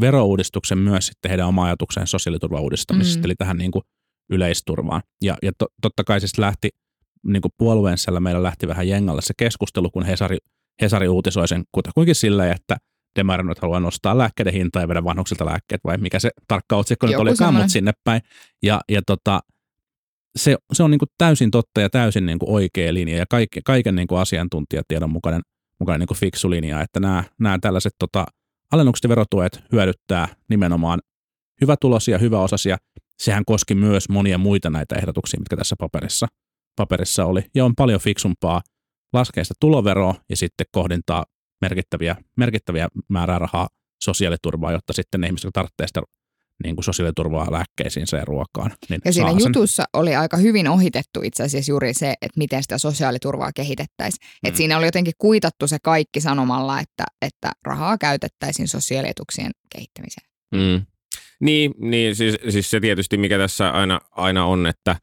verouudistuksen 0.00 0.78
myös 0.78 1.06
sitten 1.06 1.28
heidän 1.28 1.48
oma 1.48 1.64
ajatukseen 1.64 2.06
sosiaaliturvan 2.06 2.62
uudistamisesta, 2.62 3.18
Mm. 3.18 3.24
eli 3.24 3.34
tähän 3.34 3.56
niin 3.56 3.70
kuin 3.70 3.82
yleisturvaan. 4.30 5.02
Ja, 5.24 5.36
ja 5.42 5.52
to, 5.58 5.66
totta 5.82 6.04
kai 6.04 6.20
siis 6.20 6.38
lähti 6.38 6.68
niin 7.26 7.42
kuin 7.42 7.52
puolueen 7.58 7.98
sisällä 7.98 8.20
meillä 8.20 8.42
lähti 8.42 8.68
vähän 8.68 8.88
jengalle 8.88 9.22
se 9.22 9.34
keskustelu, 9.36 9.90
kun 9.90 10.04
Hesari, 10.04 10.36
Hesari 10.82 11.08
uutisoi 11.08 11.48
sen 11.48 11.64
kutakuinkin 11.72 12.14
silleen, 12.14 12.52
että 12.56 12.76
Demarinot 13.18 13.58
haluaa 13.58 13.80
nostaa 13.80 14.18
lääkkeiden 14.18 14.52
hintaa 14.52 14.82
ja 14.82 14.88
vedä 14.88 15.04
vanhuksilta 15.04 15.46
lääkkeet, 15.46 15.80
vai 15.84 15.98
mikä 15.98 16.18
se 16.18 16.30
tarkka 16.48 16.76
otsikko 16.76 17.06
nyt 17.06 17.16
olikaan, 17.16 17.54
mutta 17.54 17.72
sinne 17.72 17.92
päin. 18.04 18.20
Ja, 18.62 18.80
ja 18.88 19.02
tota, 19.06 19.40
se, 20.38 20.56
se 20.72 20.82
on 20.82 20.90
niin 20.90 20.98
kuin 20.98 21.08
täysin 21.18 21.50
totta 21.50 21.80
ja 21.80 21.90
täysin 21.90 22.26
niin 22.26 22.38
kuin 22.38 22.50
oikea 22.50 22.94
linja 22.94 23.16
ja 23.16 23.26
kaikki, 23.30 23.60
kaiken 23.64 23.94
niin 23.94 24.08
kuin 24.08 24.20
asiantuntijatiedon 24.20 25.10
mukainen, 25.10 25.42
mukainen 25.80 26.00
niin 26.00 26.08
kuin 26.08 26.18
fiksu 26.18 26.50
linja, 26.50 26.80
että 26.80 27.00
nämä, 27.00 27.24
nämä 27.40 27.58
tällaiset 27.58 27.92
tota, 27.98 28.26
alennukset 28.72 29.04
ja 29.04 29.08
verotuet 29.08 29.64
hyödyttää 29.72 30.28
nimenomaan 30.50 31.00
hyvätuloisia, 31.60 32.18
hyväosaisia. 32.18 32.76
Sehän 33.18 33.44
koski 33.44 33.74
myös 33.74 34.08
monia 34.08 34.38
muita 34.38 34.70
näitä 34.70 34.94
ehdotuksia, 34.94 35.40
mitkä 35.40 35.56
tässä 35.56 35.76
paperissa, 35.78 36.26
paperissa 36.76 37.24
oli. 37.24 37.42
Ja 37.54 37.64
on 37.64 37.74
paljon 37.76 38.00
fiksumpaa 38.00 38.62
laskea 39.12 39.44
sitä 39.44 39.54
tuloveroa 39.60 40.14
ja 40.30 40.36
sitten 40.36 40.66
kohdintaa 40.72 41.24
merkittäviä, 41.60 42.16
merkittäviä 42.36 42.88
määrää 43.08 43.38
rahaa 43.38 43.68
sosiaaliturvaa, 44.04 44.72
jotta 44.72 44.92
sitten 44.92 45.20
ne 45.20 45.26
ihmiset, 45.26 45.44
jotka 45.44 45.60
tarvitsee 45.60 45.86
sitä 45.86 46.02
niin 46.64 46.76
kuin 46.76 46.84
sosiaaliturvaa 46.84 47.52
lääkkeisiinsä 47.52 48.16
ja 48.16 48.24
ruokaan. 48.24 48.72
Niin 48.88 49.00
Ja 49.04 49.12
siinä 49.12 49.30
saa 49.30 49.38
sen. 49.40 49.48
jutussa 49.48 49.84
oli 49.92 50.14
aika 50.14 50.36
hyvin 50.36 50.68
ohitettu 50.68 51.20
itse 51.22 51.42
asiassa 51.42 51.72
juuri 51.72 51.94
se, 51.94 52.10
että 52.10 52.38
miten 52.38 52.62
sitä 52.62 52.78
sosiaaliturvaa 52.78 53.50
kehitettäisiin. 53.54 54.28
Mm. 54.42 54.48
Et 54.48 54.56
siinä 54.56 54.78
oli 54.78 54.86
jotenkin 54.86 55.14
kuitattu 55.18 55.66
se 55.68 55.78
kaikki 55.82 56.20
sanomalla, 56.20 56.80
että, 56.80 57.04
että 57.22 57.52
rahaa 57.64 57.98
käytettäisiin 57.98 58.68
sosiaalietuksien 58.68 59.50
kehittämiseen. 59.76 60.28
Mm. 60.54 60.86
Niin, 61.40 61.74
niin 61.78 62.16
siis, 62.16 62.36
siis 62.48 62.70
se 62.70 62.80
tietysti 62.80 63.16
mikä 63.16 63.38
tässä 63.38 63.70
aina, 63.70 64.00
aina 64.10 64.46
on, 64.46 64.66
että 64.66 64.96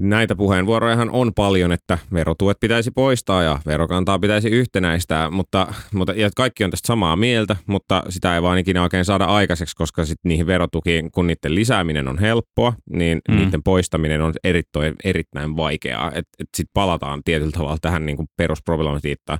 näitä 0.00 0.36
puheenvuorojahan 0.36 1.10
on 1.10 1.34
paljon, 1.34 1.72
että 1.72 1.98
verotuet 2.12 2.56
pitäisi 2.60 2.90
poistaa 2.90 3.42
ja 3.42 3.58
verokantaa 3.66 4.18
pitäisi 4.18 4.48
yhtenäistää, 4.48 5.30
mutta, 5.30 5.74
mutta 5.94 6.12
ja 6.12 6.30
kaikki 6.36 6.64
on 6.64 6.70
tästä 6.70 6.86
samaa 6.86 7.16
mieltä, 7.16 7.56
mutta 7.66 8.02
sitä 8.08 8.34
ei 8.34 8.42
vaan 8.42 8.58
ikinä 8.58 8.82
oikein 8.82 9.04
saada 9.04 9.24
aikaiseksi, 9.24 9.76
koska 9.76 10.04
sit 10.04 10.18
niihin 10.24 10.46
verotukiin, 10.46 11.10
kun 11.10 11.26
niiden 11.26 11.54
lisääminen 11.54 12.08
on 12.08 12.18
helppoa, 12.18 12.72
niin 12.90 13.20
Mm. 13.28 13.36
niiden 13.36 13.62
poistaminen 13.62 14.20
on 14.22 14.32
erittäin, 14.44 14.94
erittäin 15.04 15.56
vaikeaa. 15.56 16.12
Sitten 16.56 16.72
palataan 16.74 17.20
tietyllä 17.24 17.52
tavalla 17.52 17.78
tähän 17.80 18.06
niin 18.06 18.16
kuin 18.16 18.28
perusproblematiikkaan, 18.36 19.38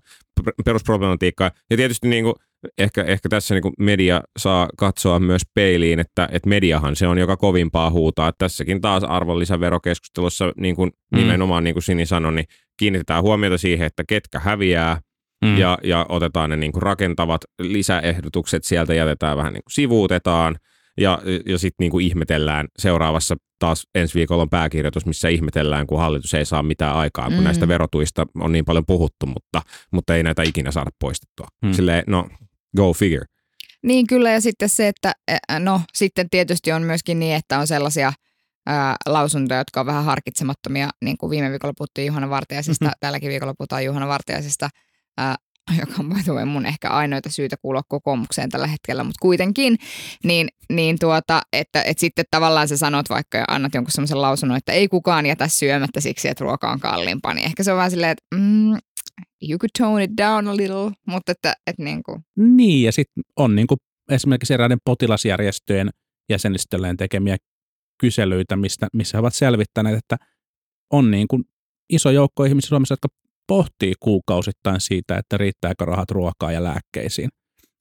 perusproblematiikkaan. 0.65 1.51
Ja 1.71 1.77
tietysti 1.77 2.09
niin 2.09 2.25
kuin 2.25 2.35
ehkä, 2.79 3.03
ehkä 3.03 3.29
tässä 3.29 3.55
niin 3.55 3.63
kuin 3.63 3.75
media 3.79 4.21
saa 4.39 4.69
katsoa 4.79 5.21
myös 5.21 5.43
peiliin, 5.55 6.01
että, 6.01 6.29
että 6.33 6.49
mediahan 6.49 6.97
se 6.97 7.07
on, 7.07 7.19
joka 7.19 7.37
kovimpaa 7.37 7.91
huutaa. 7.91 8.33
Tässäkin 8.39 8.81
taas 8.81 9.05
arvonlisäverokeskustelussa 9.05 10.53
niin 10.57 10.77
kuin 10.77 10.91
Mm. 11.13 11.19
nimenomaan, 11.19 11.65
niin 11.65 11.75
kuin 11.75 11.83
Sini 11.83 12.07
sanoi, 12.07 12.33
niin 12.35 12.47
kiinnitetään 12.79 13.23
huomiota 13.23 13.59
siihen, 13.59 13.87
että 13.87 14.05
ketkä 14.09 14.39
häviää 14.39 15.01
Mm. 15.45 15.59
ja, 15.59 15.79
ja 15.83 16.07
otetaan 16.09 16.51
ne 16.51 16.57
niin 16.57 16.73
kuin 16.73 16.83
rakentavat 16.83 17.41
lisäehdotukset 17.59 18.65
sieltä, 18.65 18.95
jätetään 18.95 19.37
vähän 19.37 19.53
niin 19.53 19.63
kuin 19.63 19.73
sivuutetaan 19.73 20.57
ja, 21.01 21.19
ja 21.47 21.59
sitten 21.59 21.85
niin 21.85 21.91
kuin 21.91 22.07
ihmetellään 22.07 22.69
seuraavassa 22.79 23.37
taas 23.59 23.87
ensi 23.95 24.15
viikolla 24.15 24.43
on 24.43 24.51
pääkirjoitus, 24.51 25.07
missä 25.07 25.29
ihmetellään, 25.29 25.87
kun 25.87 25.99
hallitus 25.99 26.35
ei 26.35 26.45
saa 26.45 26.63
mitään 26.63 26.95
aikaa, 26.97 27.29
kun 27.29 27.39
Mm. 27.39 27.45
näistä 27.45 27.69
verotuista 27.69 28.27
on 28.35 28.53
niin 28.53 28.65
paljon 28.65 28.87
puhuttu, 28.87 29.27
mutta, 29.27 29.63
mutta 29.93 30.17
ei 30.17 30.23
näitä 30.23 30.43
ikinä 30.43 30.71
saada 30.71 30.91
poistettua. 31.01 31.47
Mm. 31.65 31.73
Silleen, 31.73 32.05
no, 32.07 32.29
go 32.77 32.93
figure. 32.93 33.25
Niin 33.83 34.07
kyllä 34.07 34.31
ja 34.31 34.41
sitten 34.41 34.69
se, 34.69 34.89
että 34.89 35.13
no 35.59 35.81
sitten 35.95 36.31
tietysti 36.31 36.73
on 36.73 36.83
myöskin 36.83 37.19
niin, 37.19 37.35
että 37.37 37.59
on 37.59 37.67
sellaisia 37.67 38.13
ää, 38.67 38.97
lausuntoja, 39.07 39.61
jotka 39.61 39.81
on 39.81 39.87
vähän 39.87 40.05
harkitsemattomia, 40.05 40.89
niin 41.05 41.17
kuin 41.19 41.31
viime 41.31 41.51
viikolla 41.51 41.75
puhuttiin 41.79 42.07
Juhana 42.07 42.31
Vartiaisesta, 42.31 42.85
Mhm. 42.85 42.93
tälläkin 43.01 43.31
viikolla 43.31 43.55
puhutaan 43.59 43.85
Juhana 43.85 44.09
Vartiaisesta, 44.09 44.69
ää, 45.19 45.37
joka 45.81 45.95
on 45.99 46.09
by 46.09 46.23
the 46.25 46.33
way 46.33 46.45
mun 46.45 46.67
ehkä 46.67 46.89
ainoita 46.89 47.31
syytä 47.31 47.57
kuulua 47.57 47.83
kokoomukseen 47.89 48.49
tällä 48.49 48.67
hetkellä, 48.67 49.05
mutta 49.05 49.19
kuitenkin, 49.23 49.77
niin, 50.25 50.49
niin 50.69 50.99
tuota, 50.99 51.43
että, 51.53 51.83
että 51.83 52.01
sitten 52.01 52.25
tavallaan 52.31 52.69
sä 52.69 52.77
sanot 52.77 53.11
vaikka 53.11 53.39
ja 53.39 53.45
annat 53.49 53.75
jonkun 53.75 53.93
semmoisen 53.93 54.23
lausunnon, 54.23 54.59
että 54.59 54.73
ei 54.73 54.89
kukaan 54.89 55.27
jätä 55.27 55.49
syömättä 55.49 56.01
siksi, 56.01 56.29
että 56.29 56.45
ruoka 56.45 56.71
on 56.71 56.81
kalliimpaa, 56.81 57.35
niin 57.35 57.47
ehkä 57.47 57.63
se 57.63 57.73
on 57.73 57.79
vaan 57.79 57.91
silleen, 57.91 58.11
että 58.11 58.37
mm, 58.37 58.71
you 59.49 59.59
could 59.59 59.71
tone 59.79 60.05
it 60.05 60.11
down 60.17 60.49
a 60.49 60.57
little, 60.57 60.91
mutta 61.07 61.33
että, 61.33 61.55
että 61.67 61.83
niin 61.83 62.03
kuin, 62.03 62.25
Niin, 62.37 62.83
ja 62.83 62.93
sitten 62.93 63.25
on 63.37 63.57
niin 63.57 63.67
kuin 63.67 63.79
esimerkiksi 64.11 64.55
eräiden 64.55 64.79
potilasjärjestöjen 64.85 65.91
jäsenistölleen 66.29 66.97
tekemiä 66.97 67.37
kyselyitä, 67.99 68.57
mistä, 68.57 68.89
missä 68.93 69.19
he 69.19 69.21
ovat 69.21 69.35
selvittäneet, 69.35 69.99
että 69.99 70.17
on 70.91 71.11
niin 71.11 71.29
kuin 71.29 71.45
iso 71.91 72.11
joukko 72.11 72.45
ihmisiä 72.45 72.69
Suomessa, 72.69 72.93
jotka 72.93 73.09
pohtii 73.53 73.93
kuukausittain 74.01 74.81
siitä, 74.81 75.17
että 75.17 75.39
riittääkö 75.39 75.85
rahat 75.85 76.11
ruokaa 76.11 76.53
ja 76.53 76.65
lääkkeisiin. 76.65 77.29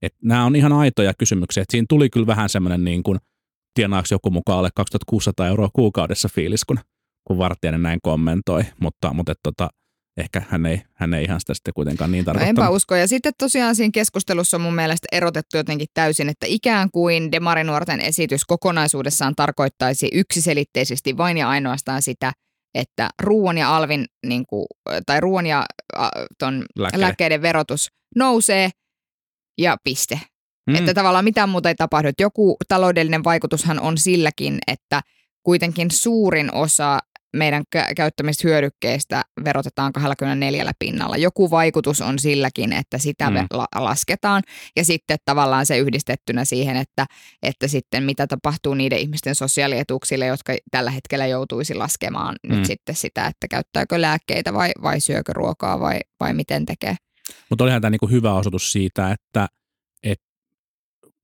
Et 0.02 0.14
nämä 0.24 0.46
on 0.46 0.56
ihan 0.56 0.74
aitoja 0.74 1.14
kysymyksiä. 1.20 1.64
Et 1.64 1.70
siinä 1.72 1.86
tuli 1.90 2.10
kyllä 2.10 2.28
vähän 2.28 2.50
semmoinen 2.50 2.84
niin 2.84 3.04
kuin, 3.04 3.20
tienaako 3.74 4.08
joku 4.12 4.30
mukaan 4.30 4.60
alle 4.60 4.70
2600 4.76 5.48
euroa 5.48 5.70
kuukaudessa 5.74 6.30
fiilis, 6.30 6.66
kun, 6.66 6.80
kun 7.28 7.38
Vartijainen 7.38 7.84
näin 7.84 8.00
kommentoi, 8.04 8.64
mutta, 8.82 9.14
mutta 9.14 9.32
et, 9.32 9.38
tota, 9.44 9.70
ehkä 10.18 10.42
hän 10.50 10.66
ei, 10.66 10.82
hän 10.94 11.14
ei 11.14 11.24
ihan 11.24 11.40
sitä 11.40 11.54
sitten 11.54 11.74
kuitenkaan 11.74 12.12
niin 12.12 12.22
No 12.22 12.26
tarkoittanut. 12.26 12.60
enpä 12.60 12.70
usko. 12.70 12.96
Ja 12.96 13.08
sitten 13.08 13.34
tosiaan 13.38 13.76
siinä 13.76 13.92
keskustelussa 13.94 14.58
on 14.58 14.62
mun 14.62 14.76
mielestä 14.76 15.08
erotettu 15.12 15.58
jotenkin 15.58 15.88
täysin, 15.94 16.30
että 16.30 16.46
ikään 16.50 16.90
kuin 16.92 17.32
demarinuorten 17.32 18.00
esitys 18.00 18.46
kokonaisuudessaan 18.46 19.36
tarkoittaisi 19.36 20.10
yksiselitteisesti 20.14 21.18
vain 21.18 21.38
ja 21.38 21.50
ainoastaan 21.50 22.02
sitä, 22.02 22.32
että 22.76 23.10
ruoan 23.22 23.58
ja 23.58 23.76
alvin, 23.76 24.06
niin 24.26 24.46
kuin, 24.46 24.66
tai 25.06 25.20
ruoan 25.20 25.46
ja 25.46 25.66
äh, 26.00 26.10
ton 26.40 26.66
Lääkkeiden. 26.76 27.02
lääkkeiden 27.02 27.42
verotus 27.42 27.88
nousee 28.16 28.70
ja 29.58 29.78
piste. 29.84 30.20
Mm. 30.70 30.76
Että 30.76 30.94
tavallaan 30.94 31.26
mitään 31.26 31.50
muuta 31.50 31.70
ei 31.70 31.76
tapahdu. 31.76 32.10
Joku 32.20 32.58
taloudellinen 32.68 33.24
vaikutushan 33.24 33.80
on 33.80 33.98
silläkin, 33.98 34.60
että 34.68 35.02
kuitenkin 35.44 35.92
suurin 35.92 36.54
osa 36.54 37.00
meidän 37.38 37.64
kä- 37.76 37.94
käyttämistä 37.96 38.48
hyödykkeistä 38.48 39.24
verotetaan 39.46 39.94
24 39.94 40.72
pinnalla. 40.80 41.18
Joku 41.18 41.50
vaikutus 41.52 42.02
on 42.02 42.20
silläkin, 42.20 42.74
että 42.74 42.98
sitä 42.98 43.30
Mm. 43.30 43.36
la- 43.54 43.68
lasketaan. 43.76 44.44
Ja 44.76 44.86
sitten 44.86 45.18
tavallaan 45.26 45.66
se 45.66 45.78
yhdistettynä 45.78 46.46
siihen, 46.46 46.78
että, 46.78 47.06
että 47.44 47.68
sitten 47.68 48.04
mitä 48.04 48.28
tapahtuu 48.28 48.74
niiden 48.74 49.00
ihmisten 49.00 49.36
sosiaalietuuksille, 49.36 50.26
jotka 50.26 50.54
tällä 50.72 50.92
hetkellä 50.92 51.28
joutuisi 51.28 51.74
laskemaan 51.74 52.36
mm. 52.44 52.50
Mm. 52.52 52.58
nyt 52.58 52.66
sitten 52.66 52.96
sitä, 52.96 53.28
että 53.28 53.48
käyttääkö 53.48 54.02
lääkkeitä 54.02 54.54
vai, 54.54 54.72
vai 54.82 55.00
syökö 55.02 55.34
ruokaa 55.34 55.80
vai, 55.80 56.00
vai 56.20 56.34
miten 56.34 56.66
tekee. 56.66 56.96
Mutta 57.50 57.64
olihan 57.64 57.82
tämä 57.82 57.90
niinku 57.90 58.08
hyvä 58.08 58.34
osoitus 58.34 58.72
siitä, 58.72 59.12
että, 59.12 59.48
että 60.04 60.26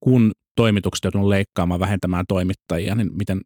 kun 0.00 0.32
toimitukset 0.56 1.04
joutunut 1.04 1.28
leikkaamaan, 1.28 1.80
vähentämään 1.80 2.24
toimittajia, 2.28 2.94
niin 2.94 3.10
miten, 3.16 3.40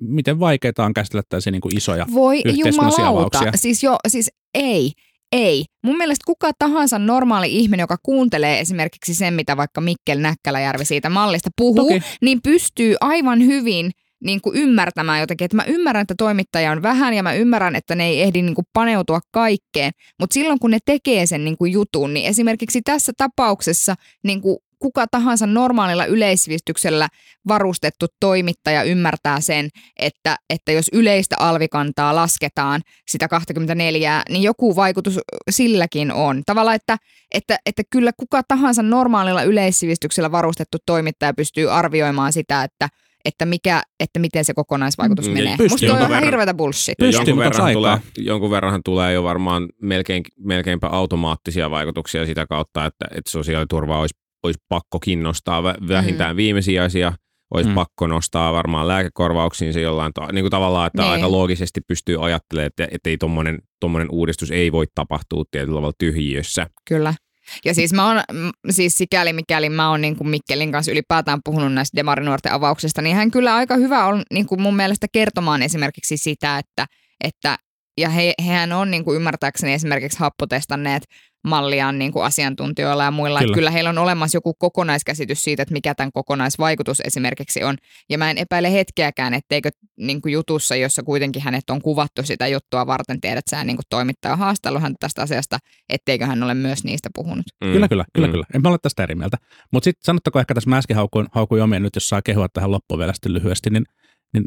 miten 0.00 0.40
vaikeaa 0.40 0.72
on 0.78 0.94
käsitellä 0.94 1.22
tällaisia 1.28 1.52
niinku 1.52 1.68
isoja. 1.74 2.06
Voi 2.14 2.42
jumalauta. 2.56 3.08
avauksia. 3.08 3.52
Siis 3.54 3.82
jo, 3.82 3.96
siis 4.08 4.30
ei, 4.54 4.92
ei. 5.32 5.64
Mun 5.84 5.96
mielestä 5.96 6.22
kuka 6.26 6.50
tahansa 6.58 6.98
normaali 6.98 7.56
ihminen, 7.56 7.82
joka 7.82 7.96
kuuntelee 8.02 8.60
esimerkiksi 8.60 9.14
sen, 9.14 9.34
mitä 9.34 9.56
vaikka 9.56 9.80
Mikkel 9.80 10.18
Näkkäläjärvi 10.18 10.84
siitä 10.84 11.10
mallista 11.10 11.50
puhuu, 11.56 11.88
Toki. 11.88 12.00
niin 12.22 12.42
pystyy 12.42 12.94
aivan 13.00 13.46
hyvin 13.46 13.90
niin 14.24 14.40
kuin 14.40 14.56
ymmärtämään 14.56 15.20
jotenkin, 15.20 15.44
että 15.44 15.56
mä 15.56 15.64
ymmärrän, 15.64 16.02
että 16.02 16.14
toimittajia 16.18 16.72
on 16.72 16.82
vähän 16.82 17.14
ja 17.14 17.22
mä 17.22 17.34
ymmärrän, 17.34 17.76
että 17.76 17.94
ne 17.94 18.06
ei 18.06 18.22
ehdi 18.22 18.42
niin 18.42 18.54
kuin 18.54 18.66
paneutua 18.72 19.20
kaikkeen, 19.30 19.92
mutta 20.20 20.34
silloin 20.34 20.58
kun 20.58 20.70
ne 20.70 20.78
tekee 20.84 21.26
sen 21.26 21.44
niin 21.44 21.56
kuin 21.56 21.72
jutun, 21.72 22.14
niin 22.14 22.26
esimerkiksi 22.26 22.80
tässä 22.84 23.12
tapauksessa 23.16 23.94
niin 24.24 24.40
kuin 24.40 24.56
kuka 24.78 25.06
tahansa 25.10 25.46
normaalilla 25.46 26.04
yleissivistyksellä 26.04 27.08
varustettu 27.48 28.06
toimittaja 28.20 28.82
ymmärtää 28.82 29.40
sen, 29.40 29.68
että, 29.98 30.36
että 30.50 30.72
jos 30.72 30.90
yleistä 30.92 31.36
alvikantaa 31.38 32.16
lasketaan 32.16 32.80
sitä 33.08 33.28
24, 33.28 34.22
niin 34.28 34.42
joku 34.42 34.76
vaikutus 34.76 35.18
silläkin 35.50 36.12
on. 36.12 36.42
Tavallaan, 36.46 36.76
että, 36.76 36.96
että, 37.34 37.58
että 37.66 37.82
kyllä 37.90 38.10
kuka 38.16 38.42
tahansa 38.48 38.82
normaalilla 38.82 39.42
yleissivistyksellä 39.42 40.32
varustettu 40.32 40.78
toimittaja 40.86 41.34
pystyy 41.34 41.72
arvioimaan 41.72 42.32
sitä, 42.32 42.64
että– 42.64 42.88
että, 43.26 43.46
mikä, 43.46 43.82
että 44.00 44.18
miten 44.18 44.44
se 44.44 44.54
kokonaisvaikutus 44.54 45.26
Mm, 45.28 45.32
menee. 45.32 45.56
pystyy. 45.56 45.68
Musta 45.68 45.86
Jonkun 45.86 46.04
on 46.04 46.10
ihan 46.10 46.24
hirveätä 46.24 46.54
bullshit. 46.54 46.98
Pystyy, 46.98 47.20
jonkun, 47.20 47.44
verran 47.44 47.72
tulee, 47.72 47.98
jonkun 48.18 48.50
verranhan 48.50 48.82
tulee 48.84 49.12
jo 49.12 49.22
varmaan 49.22 49.68
melkein, 49.82 50.22
melkeinpä 50.38 50.86
automaattisia 50.86 51.70
vaikutuksia 51.70 52.26
sitä 52.26 52.46
kautta, 52.46 52.84
että, 52.84 53.04
että 53.10 53.30
sosiaaliturva 53.30 54.00
olisi, 54.00 54.14
olisi 54.46 54.58
pakko 54.68 54.98
nostaa 55.16 55.60
vä- 55.60 55.88
vähintään 55.88 56.34
Mm. 56.34 56.36
viimesijaisia, 56.36 57.12
olisi 57.54 57.68
Mm. 57.68 57.74
pakko 57.74 58.06
nostaa 58.06 58.52
varmaan 58.52 58.88
lääkekorvauksiin 58.88 59.72
se 59.72 59.80
jollain 59.80 60.12
ta- 60.14 60.32
niin 60.32 60.42
kuin 60.42 60.50
tavallaan, 60.50 60.86
että 60.86 61.02
Niin. 61.02 61.12
aika 61.12 61.32
loogisesti 61.32 61.80
pystyy 61.88 62.24
ajattelemaan, 62.26 62.66
että, 62.66 62.88
että 62.90 63.10
ei 63.10 63.16
tommonen, 63.18 63.58
tommonen 63.80 64.08
uudistus 64.10 64.50
ei 64.50 64.72
voi 64.72 64.84
tapahtua 64.94 65.44
tietyllä 65.50 65.76
tavalla 65.76 65.92
tyhjiössä. 65.98 66.66
Kyllä. 66.88 67.14
Ja 67.64 67.74
siis 67.74 67.92
mä 67.92 68.06
oon, 68.08 68.22
siis 68.70 68.94
sikäli 68.98 69.32
mikäli 69.32 69.68
mä 69.70 69.90
oon 69.90 70.00
niin 70.00 70.16
kuin 70.16 70.28
Mikkelin 70.28 70.72
kanssa 70.72 70.92
ylipäätään 70.92 71.38
puhunut 71.44 71.72
näistä 71.72 71.96
demarinuorten 71.96 72.52
avauksista, 72.52 73.02
niin 73.02 73.16
hän 73.16 73.30
kyllä 73.30 73.54
aika 73.54 73.76
hyvä 73.76 74.06
on 74.06 74.22
niin 74.32 74.46
kuin 74.46 74.62
mun 74.62 74.76
mielestä 74.76 75.06
kertomaan 75.12 75.62
esimerkiksi 75.62 76.16
sitä, 76.16 76.58
että, 76.58 76.86
että 77.24 77.56
ja 77.98 78.08
he, 78.10 78.34
hehän 78.46 78.72
on 78.72 78.90
niin 78.90 79.04
kuin 79.04 79.16
ymmärtääkseni 79.16 79.72
esimerkiksi 79.72 80.18
happotestanneet 80.18 81.02
malliaan 81.46 81.98
niin 81.98 82.12
kuin 82.12 82.24
asiantuntijoilla 82.24 83.04
ja 83.04 83.10
muilla. 83.10 83.38
Kyllä. 83.38 83.46
Kyllä. 83.46 83.54
kyllä 83.54 83.70
heillä 83.70 83.90
on 83.90 83.98
olemassa 83.98 84.36
joku 84.36 84.54
kokonaiskäsitys 84.54 85.42
siitä, 85.42 85.62
että 85.62 85.72
mikä 85.72 85.94
tämän 85.94 86.12
kokonaisvaikutus 86.12 87.00
esimerkiksi 87.04 87.64
on. 87.64 87.76
Ja 88.10 88.18
mä 88.18 88.30
en 88.30 88.38
epäile 88.38 88.72
hetkeäkään, 88.72 89.34
etteikö 89.34 89.70
niin 89.98 90.22
kuin 90.22 90.32
jutussa, 90.32 90.76
jossa 90.76 91.02
kuitenkin 91.02 91.42
hänet 91.42 91.70
on 91.70 91.82
kuvattu 91.82 92.22
sitä 92.22 92.46
juttua 92.46 92.86
varten, 92.86 93.20
tiedät 93.20 93.44
sä 93.50 93.64
niin 93.64 93.76
kuin 93.76 93.84
toimittaja 93.90 94.32
on 94.32 94.38
haastellut 94.38 94.82
häntä 94.82 94.96
tästä 95.00 95.22
asiasta, 95.22 95.58
etteikö 95.88 96.26
hän 96.26 96.42
ole 96.42 96.54
myös 96.54 96.84
niistä 96.84 97.08
puhunut. 97.14 97.46
Mm. 97.64 97.72
Kyllä, 97.72 97.88
kyllä, 97.88 98.04
kyllä, 98.14 98.26
Mm. 98.26 98.32
kyllä. 98.32 98.46
En 98.54 98.62
mä 98.62 98.68
ole 98.68 98.78
tästä 98.82 99.02
eri 99.02 99.14
mieltä. 99.14 99.36
Mutta 99.72 99.84
sitten 99.84 100.04
sanottako 100.04 100.40
ehkä 100.40 100.54
tässä 100.54 100.70
mä 100.70 100.78
äsken 100.78 100.96
haukuin, 100.96 101.26
haukuin 101.32 101.62
omia 101.62 101.80
nyt, 101.80 101.94
jos 101.94 102.08
saa 102.08 102.22
kehua 102.22 102.46
tähän 102.52 102.70
loppuun 102.70 102.98
vielä 102.98 103.12
sitten 103.12 103.32
lyhyesti, 103.32 103.70
niin, 103.70 103.84
niin 104.32 104.44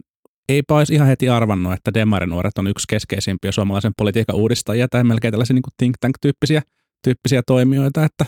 eipä 0.49 0.75
olisi 0.75 0.93
ihan 0.93 1.07
heti 1.07 1.29
arvannut, 1.29 1.73
että 1.73 1.93
demarinuoret 1.93 2.57
on 2.57 2.67
yksi 2.67 2.85
keskeisimpiä 2.89 3.51
suomalaisen 3.51 3.91
politiikan 3.97 4.35
uudistajia 4.35 4.87
tai 4.87 5.03
melkein 5.03 5.31
tällaisia 5.31 5.53
niin 5.53 5.63
think 5.77 5.95
tank-tyyppisiä 5.99 6.61
tyyppisiä 7.03 7.41
toimijoita, 7.47 8.05
että 8.05 8.25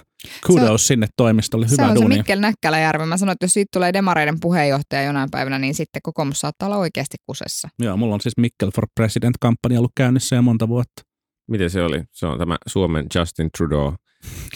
kudos 0.47 0.87
sinne 0.87 1.07
toimistolle, 1.17 1.67
se 1.67 1.71
hyvää 1.71 1.89
on 1.89 1.97
se 1.97 2.01
duunia. 2.01 2.17
Mikkel 2.17 2.39
Näkkäläjärvi. 2.39 3.05
Mä 3.05 3.17
sanoin, 3.17 3.33
että 3.33 3.43
jos 3.43 3.53
siitä 3.53 3.69
tulee 3.73 3.93
demareiden 3.93 4.37
puheenjohtaja 4.41 5.03
jonain 5.03 5.29
päivänä, 5.31 5.59
niin 5.59 5.75
sitten 5.75 6.01
kokoomus 6.03 6.39
saattaa 6.39 6.65
olla 6.65 6.77
oikeasti 6.77 7.17
kusessa. 7.25 7.69
Joo, 7.79 7.97
mulla 7.97 8.13
on 8.13 8.21
siis 8.21 8.37
Mikkel 8.37 8.71
for 8.75 8.87
President-kampanja 8.95 9.79
ollut 9.79 9.91
käynnissä 9.95 10.35
jo 10.35 10.41
monta 10.41 10.67
vuotta. 10.67 11.01
Miten 11.47 11.69
se 11.69 11.83
oli? 11.83 12.03
Se 12.11 12.25
on 12.25 12.39
tämä 12.39 12.57
Suomen 12.67 13.05
Justin 13.15 13.49
Trudeau 13.57 13.93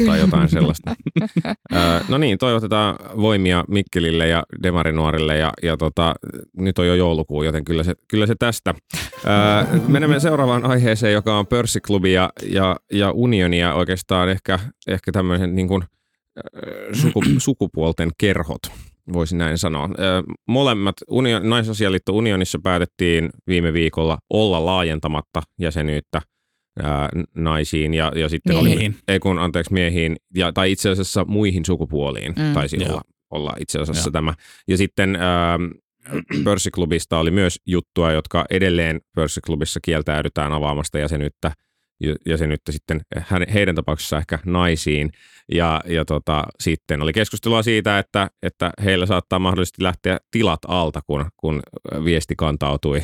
tai 0.06 0.20
jotain 0.20 0.50
sellaista. 0.50 0.96
No 2.10 2.18
niin, 2.18 2.38
toivotetaan 2.38 2.96
voimia 3.18 3.64
Mikkelille 3.68 4.28
ja 4.28 4.44
Demarinuorille 4.64 5.38
ja, 5.38 5.54
ja 5.64 5.78
tota, 5.78 6.16
nyt 6.58 6.80
on 6.80 6.88
jo 6.88 6.96
joulukuu, 6.96 7.44
joten 7.44 7.66
kyllä 7.66 7.84
se, 7.84 7.94
kyllä 8.08 8.26
se 8.26 8.36
tästä. 8.40 8.74
Menemme 9.88 10.20
seuraavaan 10.20 10.66
aiheeseen, 10.66 11.14
joka 11.14 11.40
on 11.40 11.48
pörssiklubi 11.48 12.14
ja, 12.14 12.30
ja, 12.50 12.76
ja 12.92 13.12
unionia 13.12 13.74
oikeastaan 13.74 14.30
ehkä, 14.30 14.60
ehkä 14.88 15.12
tämmöisen 15.12 15.56
niin 15.56 15.68
kuin, 15.68 15.84
suku, 16.94 17.24
sukupuolten 17.38 18.12
kerhot, 18.18 18.62
voisi 19.14 19.36
näin 19.36 19.58
sanoa. 19.58 19.90
Molemmat, 20.48 20.96
union, 21.08 21.50
naisasialiitto 21.50 22.14
unionissa 22.14 22.60
päätettiin 22.64 23.30
viime 23.48 23.74
viikolla 23.74 24.18
olla 24.30 24.66
laajentamatta 24.66 25.42
jäsenyyttä 25.60 26.22
ää, 26.84 27.10
naisiin 27.36 27.94
ja, 27.94 28.12
ja 28.16 28.30
sitten 28.30 28.56
oli, 28.56 28.70
Miehiin. 28.70 28.96
ei 29.08 29.20
kun, 29.20 29.40
anteeksi, 29.40 29.74
miehiin, 29.74 30.16
ja, 30.36 30.54
tai 30.54 30.72
itse 30.72 30.90
asiassa 30.90 31.26
muihin 31.26 31.66
sukupuoliin 31.66 32.34
Mm. 32.38 32.54
taisi 32.54 32.78
Joo. 32.80 32.90
olla, 32.90 33.02
olla 33.32 33.54
itse 33.60 33.80
asiassa 33.80 34.08
Joo. 34.08 34.12
tämä. 34.12 34.34
Ja 34.68 34.78
sitten 34.78 35.16
ää, 35.16 35.60
pörssiklubista 36.44 37.20
oli 37.20 37.32
myös 37.32 37.60
juttua, 37.66 38.12
jotka 38.12 38.46
edelleen 38.50 39.02
pörssiklubissa 39.16 39.80
kieltäydytään 39.84 40.54
avaamasta 40.54 41.00
jäsenyyttä, 41.00 41.52
jäsenyyttä 42.26 42.72
sitten 42.72 43.02
heidän 43.54 43.76
tapauksessaan 43.76 44.20
ehkä 44.20 44.40
naisiin. 44.46 45.12
Ja, 45.52 45.82
ja 45.88 46.06
tota, 46.06 46.44
sitten 46.60 47.02
oli 47.02 47.14
keskustelua 47.14 47.64
siitä, 47.64 48.00
että, 48.00 48.30
että 48.44 48.72
heillä 48.84 49.06
saattaa 49.06 49.40
mahdollisesti 49.40 49.84
lähteä 49.84 50.18
tilat 50.32 50.60
alta, 50.68 51.02
kun, 51.08 51.26
kun 51.38 51.60
viesti 52.06 52.34
kantautui 52.38 53.02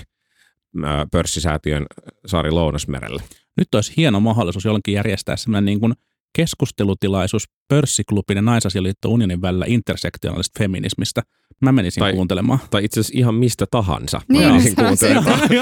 ää, 0.84 1.06
pörssisäätiön 1.12 1.86
Saari 2.26 2.52
Lounasmerelle. 2.52 3.24
Nyt 3.58 3.76
olisi 3.76 3.94
hieno 3.98 4.20
mahdollisuus 4.20 4.66
jollekin 4.66 4.94
järjestää 4.94 5.38
sellainen 5.38 5.66
niin 5.66 5.80
kuin 5.80 5.94
keskustelutilaisuus 6.36 7.44
pörssiklubin 7.76 8.36
ja 8.36 8.42
naisasialiitto 8.42 9.10
unionin 9.10 9.42
välillä 9.42 9.66
intersektionaalisesta 9.68 10.60
feminismistä. 10.60 11.22
Mä 11.62 11.72
menisin 11.72 12.02
Tai- 12.02 12.14
kuuntelemaan. 12.14 12.60
Tai 12.70 12.86
itse 12.86 13.00
asiassa 13.00 13.18
ihan 13.20 13.36
mistä 13.36 13.66
tahansa. 13.72 14.22
Mä 14.30 14.38
Niin, 14.40 14.48
menisin 14.52 14.76
se 14.76 14.86
on 14.86 14.98
se. 14.98 15.14
kuuntelemaan. 15.14 15.50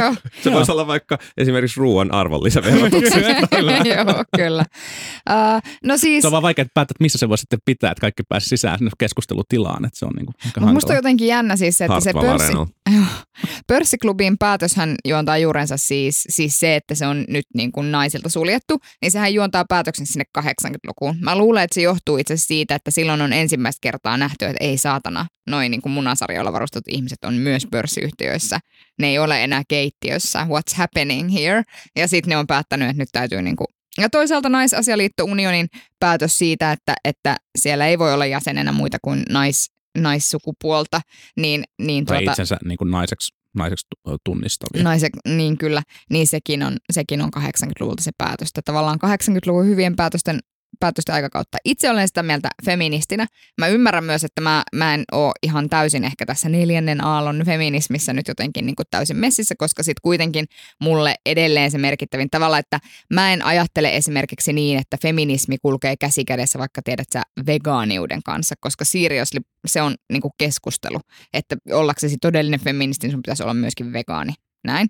Joo. 0.00 0.14
Se 0.44 0.52
voisi 0.52 0.72
olla 0.72 0.86
vaikka 0.86 1.18
esimerkiksi 1.36 1.80
ruoan 1.80 2.14
arvonlisäverotuksen. 2.14 3.22
Joo, 3.96 4.24
kyllä. 4.36 4.64
Uh, 5.30 5.62
no 5.84 5.96
siis, 5.96 6.22
Se 6.22 6.28
on 6.28 6.32
vaan 6.32 6.42
vaikea 6.42 6.64
päättää, 6.74 6.82
että 6.82 6.94
missä 7.04 7.18
se 7.18 7.28
voi 7.28 7.38
sitten 7.38 7.58
pitää, 7.64 7.90
että 7.90 8.00
kaikki 8.00 8.22
pääsi 8.28 8.48
sisään 8.48 8.78
sinne 8.78 8.90
keskustelutilaan. 8.98 9.84
Että 9.84 9.98
se 9.98 10.04
on 10.04 10.12
niin 10.16 10.26
kuin 10.26 10.74
musta 10.74 10.92
on 10.92 10.96
jotenkin 10.96 11.28
jännä 11.28 11.56
siis 11.56 11.78
se, 11.78 11.84
että 11.84 12.00
se 12.00 12.12
Hartwall 12.14 12.38
pörssi. 12.38 12.74
Pörssiklubin 13.66 14.38
päätöshän 14.38 14.94
juontaa 15.08 15.38
juurensa 15.38 15.76
siis, 15.76 16.24
siis 16.28 16.60
se, 16.60 16.76
että 16.76 16.94
se 16.94 17.06
on 17.06 17.24
nyt 17.28 17.46
niin 17.54 17.72
kuin 17.72 17.92
naisilta 17.92 18.28
suljettu, 18.28 18.78
niin 19.02 19.10
sehän 19.12 19.34
juontaa 19.34 19.64
päätöksen 19.68 20.06
sinne 20.06 20.24
80-lukuun. 20.38 21.16
Mä 21.20 21.36
luulen, 21.38 21.45
että 21.54 21.74
se 21.74 21.80
johtuu 21.80 22.18
itse 22.18 22.34
asiassa 22.34 22.48
siitä, 22.48 22.74
että 22.74 22.90
silloin 22.90 23.22
on 23.22 23.32
ensimmäistä 23.32 23.78
kertaa 23.80 24.16
nähty, 24.16 24.44
että 24.44 24.64
ei 24.64 24.78
saatana, 24.78 25.26
noin 25.46 25.70
niin 25.70 25.82
kuin 25.82 25.92
munasarjoilla 25.92 26.52
varustetut 26.52 26.94
ihmiset 26.94 27.24
on 27.24 27.34
myös 27.34 27.66
pörssiyhtiöissä. 27.70 28.58
Ne 28.98 29.06
ei 29.06 29.18
ole 29.18 29.44
enää 29.44 29.62
keittiössä, 29.68 30.44
what's 30.44 30.76
happening 30.76 31.32
here? 31.32 31.62
Ja 31.96 32.08
sitten 32.08 32.30
ne 32.30 32.36
on 32.36 32.46
päättänyt, 32.46 32.88
että 32.88 33.02
nyt 33.02 33.08
täytyy 33.12 33.42
niin 33.42 33.56
kuin 33.56 33.66
ja 33.98 34.10
toisaalta 34.10 34.48
naisasialiitto 34.48 35.24
unionin 35.24 35.68
päätös 36.00 36.38
siitä, 36.38 36.72
että, 36.72 36.94
että 37.04 37.36
siellä 37.58 37.86
ei 37.86 37.98
voi 37.98 38.14
olla 38.14 38.26
jäsenenä 38.26 38.72
muita 38.72 38.98
kuin 39.02 39.22
nais, 39.30 39.70
naissukupuolta, 39.98 41.00
niin, 41.36 41.64
niin 41.78 42.04
Tai 42.04 42.18
tuota, 42.18 42.30
itsensä 42.30 42.56
niin 42.64 42.78
kuin 42.78 42.90
naiseksi, 42.90 43.34
naiseksi 43.54 43.86
tu- 43.90 44.18
tunnistavia. 44.24 44.82
Naiset, 44.82 45.12
niin 45.28 45.58
kyllä, 45.58 45.82
niin 46.10 46.26
sekin 46.26 46.62
on, 46.62 46.76
sekin 46.92 47.20
on 47.20 47.30
80-luvulta 47.36 48.02
se 48.02 48.10
päätös. 48.18 48.48
Että 48.48 48.62
Tavallaan 48.64 48.98
80-luvun 49.06 49.66
hyvien 49.66 49.96
päätösten, 49.96 50.40
päätösten 50.80 51.14
aikakautta. 51.14 51.58
Itse 51.64 51.90
olen 51.90 52.08
sitä 52.08 52.22
mieltä 52.22 52.48
feministinä. 52.64 53.26
Mä 53.58 53.68
ymmärrän 53.68 54.04
myös, 54.04 54.24
että 54.24 54.40
mä, 54.40 54.62
mä 54.74 54.94
en 54.94 55.04
ole 55.12 55.32
ihan 55.42 55.68
täysin 55.68 56.04
ehkä 56.04 56.26
tässä 56.26 56.48
neljännen 56.48 57.04
aallon 57.04 57.42
feminismissä 57.46 58.12
nyt 58.12 58.28
jotenkin 58.28 58.66
niin 58.66 58.76
kuin 58.76 58.86
täysin 58.90 59.16
messissä, 59.16 59.54
koska 59.58 59.82
sitten 59.82 60.02
kuitenkin 60.02 60.46
mulle 60.80 61.14
edelleen 61.26 61.70
se 61.70 61.78
merkittävin 61.78 62.30
tavalla, 62.30 62.58
että 62.58 62.80
mä 63.14 63.32
en 63.32 63.44
ajattele 63.44 63.96
esimerkiksi 63.96 64.52
niin, 64.52 64.78
että 64.78 64.96
feminismi 65.02 65.56
kulkee 65.62 65.96
käsi 65.96 66.24
kädessä 66.24 66.58
vaikka 66.58 66.82
tiedät 66.82 67.08
sä 67.12 67.22
vegaaniuden 67.46 68.22
kanssa, 68.22 68.54
koska 68.60 68.84
seriously 68.84 69.40
se 69.66 69.82
on 69.82 69.94
niin 70.12 70.22
kuin 70.22 70.32
keskustelu, 70.38 71.00
että 71.32 71.56
ollaksesi 71.72 72.16
todellinen 72.20 72.60
feministi, 72.60 73.06
niin 73.06 73.12
sun 73.12 73.22
pitäisi 73.22 73.42
olla 73.42 73.54
myöskin 73.54 73.92
vegaani. 73.92 74.32
Näin. 74.64 74.88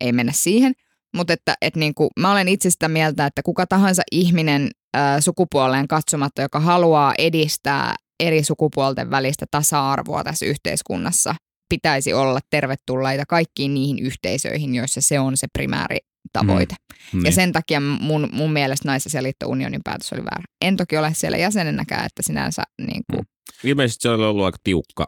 Ei 0.00 0.12
mennä 0.12 0.32
siihen. 0.32 0.74
Mutta 1.14 1.32
että, 1.32 1.54
niin 1.76 1.94
kuin, 1.94 2.10
mä 2.20 2.32
olen 2.32 2.48
itse 2.48 2.70
sitä 2.70 2.88
mieltä, 2.88 3.26
että 3.26 3.42
kuka 3.42 3.66
tahansa 3.66 4.02
ihminen 4.12 4.70
ää, 4.94 5.20
sukupuoleen 5.20 5.88
katsomatta, 5.88 6.42
joka 6.42 6.60
haluaa 6.60 7.14
edistää 7.18 7.94
eri 8.20 8.44
sukupuolten 8.44 9.10
välistä 9.10 9.46
tasa-arvoa 9.50 10.24
tässä 10.24 10.46
yhteiskunnassa, 10.46 11.34
pitäisi 11.68 12.12
olla 12.12 12.40
tervetulleita 12.50 13.24
kaikkiin 13.28 13.74
niihin 13.74 13.98
yhteisöihin, 13.98 14.74
joissa 14.74 15.00
se 15.00 15.20
on 15.20 15.36
se 15.36 15.46
primääri 15.52 15.98
tavoite. 16.32 16.74
Mm. 16.88 17.18
Niin. 17.18 17.26
Ja 17.26 17.32
sen 17.32 17.52
takia 17.52 17.80
mun, 17.80 18.28
mun 18.32 18.52
mielestä 18.52 18.88
Naisasialiitto 18.88 19.46
unionin 19.46 19.80
päätös 19.84 20.12
oli 20.12 20.24
väärä. 20.24 20.44
En 20.64 20.76
toki 20.76 20.96
ole 20.96 21.10
siellä 21.14 21.38
jäsenenäkään, 21.38 22.06
että 22.06 22.22
sinänsä 22.22 22.62
niin 22.78 23.02
kuin 23.12 23.26
Ilmeisesti 23.64 24.02
se 24.02 24.08
oli 24.08 24.24
ollut 24.24 24.44
aika 24.44 24.58
tiukka. 24.64 25.06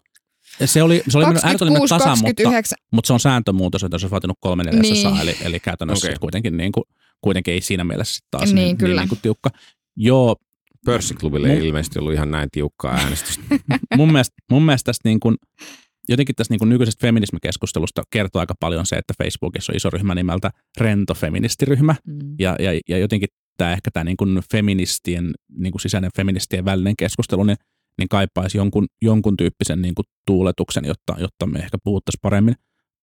Se 0.65 0.83
oli, 0.83 1.03
se 1.09 1.19
oli 1.19 1.27
mennyt 1.27 1.45
äärettömän 1.45 1.75
26, 1.75 1.95
tasan, 1.95 2.11
mutta, 2.11 2.43
29, 2.43 2.79
mutta 2.93 3.07
se 3.07 3.13
on 3.13 3.21
sääntömuutos, 3.21 3.85
että 3.85 3.99
se 3.99 4.05
olisi 4.05 4.11
vaatinut 4.11 4.39
kolme 4.41 4.65
neljäsosaa, 4.65 5.13
Niin. 5.13 5.23
eli, 5.23 5.37
eli 5.41 5.61
käytännössä 5.61 6.07
okay. 6.07 6.19
kuitenkin, 6.21 6.57
niin 6.57 6.73
kuin, 6.73 6.85
kuitenkin 7.21 7.55
ei 7.55 7.61
siinä 7.61 7.85
mielessä 7.85 8.15
sit 8.15 8.25
taas 8.31 8.45
Niin, 8.45 8.55
niin, 8.55 8.65
niin, 8.65 8.77
kyllä. 8.79 8.93
niin, 8.93 9.01
niin 9.01 9.09
kuin 9.09 9.19
tiukka. 9.23 9.51
Joo, 9.97 10.37
Pörssiklubille 10.85 11.53
ei 11.53 11.67
ilmeisesti 11.67 11.99
ollut 11.99 12.13
ihan 12.13 12.31
näin 12.31 12.49
tiukkaa 12.53 12.95
äänestystä. 12.95 13.43
mun 13.97 14.13
mielestä, 14.13 14.35
mun 14.51 14.63
mielestä 14.63 14.89
tästä 14.89 15.09
niin 15.09 15.21
kuin, 15.21 15.37
jotenkin 16.09 16.35
tästä 16.35 16.53
niin 16.53 16.59
kuin 16.59 16.69
nykyisestä 16.69 17.01
feminismikeskustelusta 17.01 18.03
kertoo 18.11 18.41
aika 18.41 18.55
paljon 18.61 18.87
se, 18.87 18.97
että 18.97 19.15
Facebookissa 19.19 19.73
on 19.73 19.77
iso 19.77 19.91
ryhmä 19.91 20.15
nimeltä 20.15 20.51
Rento 20.81 21.15
feministiryhmä, 21.15 21.95
mm. 22.07 22.19
ja, 22.39 22.57
ja, 22.59 22.81
ja 22.89 22.99
jotenkin 22.99 23.29
että 23.57 23.73
ehkä 23.73 23.91
tämä 23.91 24.05
niin 24.05 24.17
kuin 24.17 24.41
feministien, 24.51 25.33
niin 25.59 25.73
kuin 25.73 25.81
sisäinen 25.81 26.11
feministien 26.17 26.65
välinen 26.65 26.95
keskustelu, 26.99 27.45
niin, 27.45 27.57
niin 27.99 28.09
kaipaisi 28.09 28.59
jonkun, 28.59 28.87
jonkun 29.03 29.37
tyyppisen 29.37 29.83
niin 29.83 29.95
kuin 29.95 30.07
tuuletuksen, 30.27 30.85
jotta, 30.85 31.17
jotta 31.19 31.47
me 31.47 31.59
ehkä 31.59 31.79
puhuttaisiin 31.85 32.21
paremmin, 32.23 32.55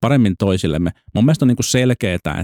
paremmin 0.01 0.35
toisillemme. 0.39 0.91
Mun 1.15 1.25
mielestä 1.25 1.45
on 1.45 1.47
niin 1.47 1.57
selkeää, 1.61 2.15
että, 2.15 2.41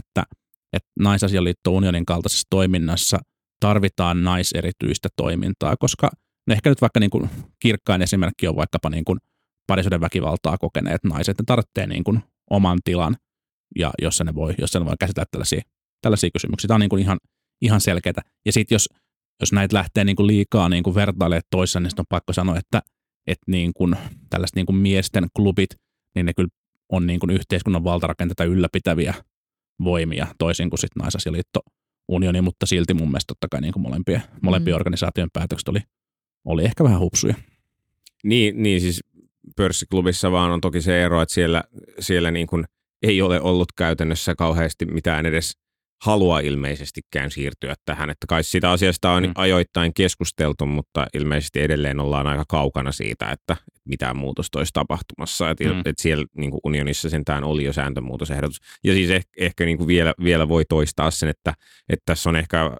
että 0.73 0.89
naisasialiitto 0.99 1.71
unionin 1.71 2.05
kaltaisessa 2.05 2.47
toiminnassa 2.49 3.19
tarvitaan 3.59 4.23
naiserityistä 4.23 5.09
toimintaa, 5.15 5.75
koska 5.77 6.11
no 6.47 6.53
ehkä 6.53 6.69
nyt 6.69 6.81
vaikka 6.81 6.99
niin 6.99 7.09
kuin 7.09 7.29
kirkkain 7.59 8.01
esimerkki 8.01 8.47
on 8.47 8.55
vaikkapa 8.55 8.89
niin 8.89 9.05
kuin 9.05 9.19
parisuuden 9.67 10.01
väkivaltaa 10.01 10.57
kokeneet 10.57 11.03
naiset, 11.03 11.37
ne 11.39 11.43
tarvitsee 11.45 11.87
niin 11.87 12.03
kuin 12.03 12.23
oman 12.49 12.79
tilan, 12.83 13.15
ja 13.79 13.91
jossa 14.01 14.23
ne 14.23 14.35
voi, 14.35 14.55
jossa 14.57 14.79
ne 14.79 14.85
voi 14.85 14.95
käsitellä 14.99 15.25
tällaisia, 15.31 15.61
tällaisia 16.01 16.29
kysymyksiä. 16.33 16.67
Tämä 16.67 16.75
on 16.75 16.81
niin 16.81 16.89
kuin 16.89 17.01
ihan, 17.01 17.17
ihan 17.61 17.81
selkeää. 17.81 18.21
Ja 18.45 18.51
sitten 18.51 18.75
jos, 18.75 18.89
jos 19.39 19.53
näitä 19.53 19.75
lähtee 19.75 20.03
niin 20.03 20.15
kuin 20.15 20.27
liikaa 20.27 20.69
niin 20.69 20.83
kuin 20.83 20.95
vertailemaan 20.95 21.41
toissa, 21.51 21.79
niin 21.79 21.91
on 21.99 22.05
pakko 22.09 22.33
sanoa, 22.33 22.57
että, 22.57 22.81
että 23.27 23.43
niin 23.47 23.71
kuin, 23.73 23.95
tällaiset 24.29 24.55
niin 24.55 24.65
kuin 24.65 24.75
miesten 24.75 25.27
klubit, 25.35 25.69
niin 26.15 26.25
ne 26.25 26.33
kyllä 26.33 26.49
on 26.89 27.07
niin 27.07 27.19
kuin 27.19 27.29
yhteiskunnan 27.29 27.83
valtarakenteita 27.83 28.43
ylläpitäviä 28.43 29.13
voimia, 29.83 30.27
toisin 30.37 30.69
kuin 30.69 30.79
sitten 30.79 31.01
naisasialiitto 31.01 31.59
unioni, 32.07 32.41
mutta 32.41 32.65
silti 32.65 32.93
mun 32.93 33.07
mielestä 33.07 33.27
totta 33.27 33.47
kai 33.51 33.61
niin 33.61 33.73
kuin 33.73 33.83
molempien, 33.83 34.23
molempien 34.41 34.75
mm. 34.75 34.79
organisaation 34.79 35.29
päätökset 35.33 35.67
oli, 35.67 35.79
oli 36.45 36.65
ehkä 36.65 36.83
vähän 36.83 36.99
hupsuja. 36.99 37.35
Niin, 38.23 38.63
niin 38.63 38.81
siis 38.81 39.03
pörssiklubissa 39.55 40.31
vaan 40.31 40.51
on 40.51 40.61
toki 40.61 40.81
se 40.81 41.03
ero, 41.03 41.21
että 41.21 41.33
siellä, 41.33 41.63
siellä 41.99 42.31
niin 42.31 42.47
kuin 42.47 42.65
ei 43.01 43.21
ole 43.21 43.41
ollut 43.41 43.71
käytännössä 43.71 44.35
kauheasti 44.35 44.85
mitään 44.85 45.25
edes 45.25 45.57
halua 46.05 46.39
ilmeisestikään 46.39 47.31
siirtyä 47.31 47.75
tähän. 47.85 48.09
Että 48.09 48.27
kai 48.27 48.43
sitä 48.43 48.71
asiasta 48.71 49.11
on 49.11 49.23
mm. 49.23 49.31
ajoittain 49.35 49.93
keskusteltu, 49.93 50.65
mutta 50.65 51.07
ilmeisesti 51.13 51.61
edelleen 51.61 51.99
ollaan 51.99 52.27
aika 52.27 52.45
kaukana 52.47 52.91
siitä, 52.91 53.29
että 53.29 53.55
mitään 53.85 54.17
muutosta 54.17 54.59
olisi 54.59 54.73
tapahtumassa. 54.73 55.49
Että 55.49 55.63
mm. 55.63 55.81
et 55.85 55.99
siellä 55.99 56.25
niin 56.37 56.51
kuin 56.51 56.61
unionissa 56.63 57.09
sentään 57.09 57.43
oli 57.43 57.63
jo 57.63 57.73
sääntömuutosehdotus. 57.73 58.59
Ja 58.83 58.93
siis 58.93 59.09
ehkä, 59.09 59.31
ehkä 59.37 59.65
niin 59.65 59.77
kuin 59.77 59.87
vielä, 59.87 60.13
vielä 60.23 60.47
voi 60.47 60.65
toistaa 60.69 61.11
sen, 61.11 61.29
että, 61.29 61.53
että 61.89 62.03
tässä 62.05 62.29
on 62.29 62.35
ehkä 62.35 62.71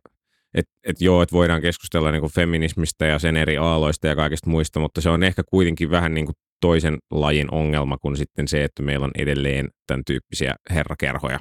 että 0.54 0.72
et 0.84 1.02
joo, 1.02 1.22
että 1.22 1.34
voidaan 1.34 1.62
keskustella 1.62 2.12
niin 2.12 2.22
kuin 2.22 2.34
feminismistä 2.34 3.06
ja 3.06 3.20
sen 3.20 3.38
eri 3.38 3.58
aaloista 3.58 4.08
ja 4.08 4.16
kaikista 4.16 4.50
muista, 4.50 4.80
mutta 4.80 5.02
se 5.02 5.10
on 5.10 5.24
ehkä 5.24 5.44
kuitenkin 5.50 5.92
vähän 5.92 6.14
niin 6.14 6.26
kuin 6.26 6.36
toisen 6.62 6.98
lajin 7.12 7.54
ongelma 7.54 7.98
kuin 7.98 8.18
sitten 8.18 8.48
se, 8.48 8.64
että 8.64 8.84
meillä 8.84 9.06
on 9.06 9.12
edelleen 9.18 9.70
tämän 9.88 10.04
tyyppisiä 10.06 10.56
herrakerhoja. 10.70 11.40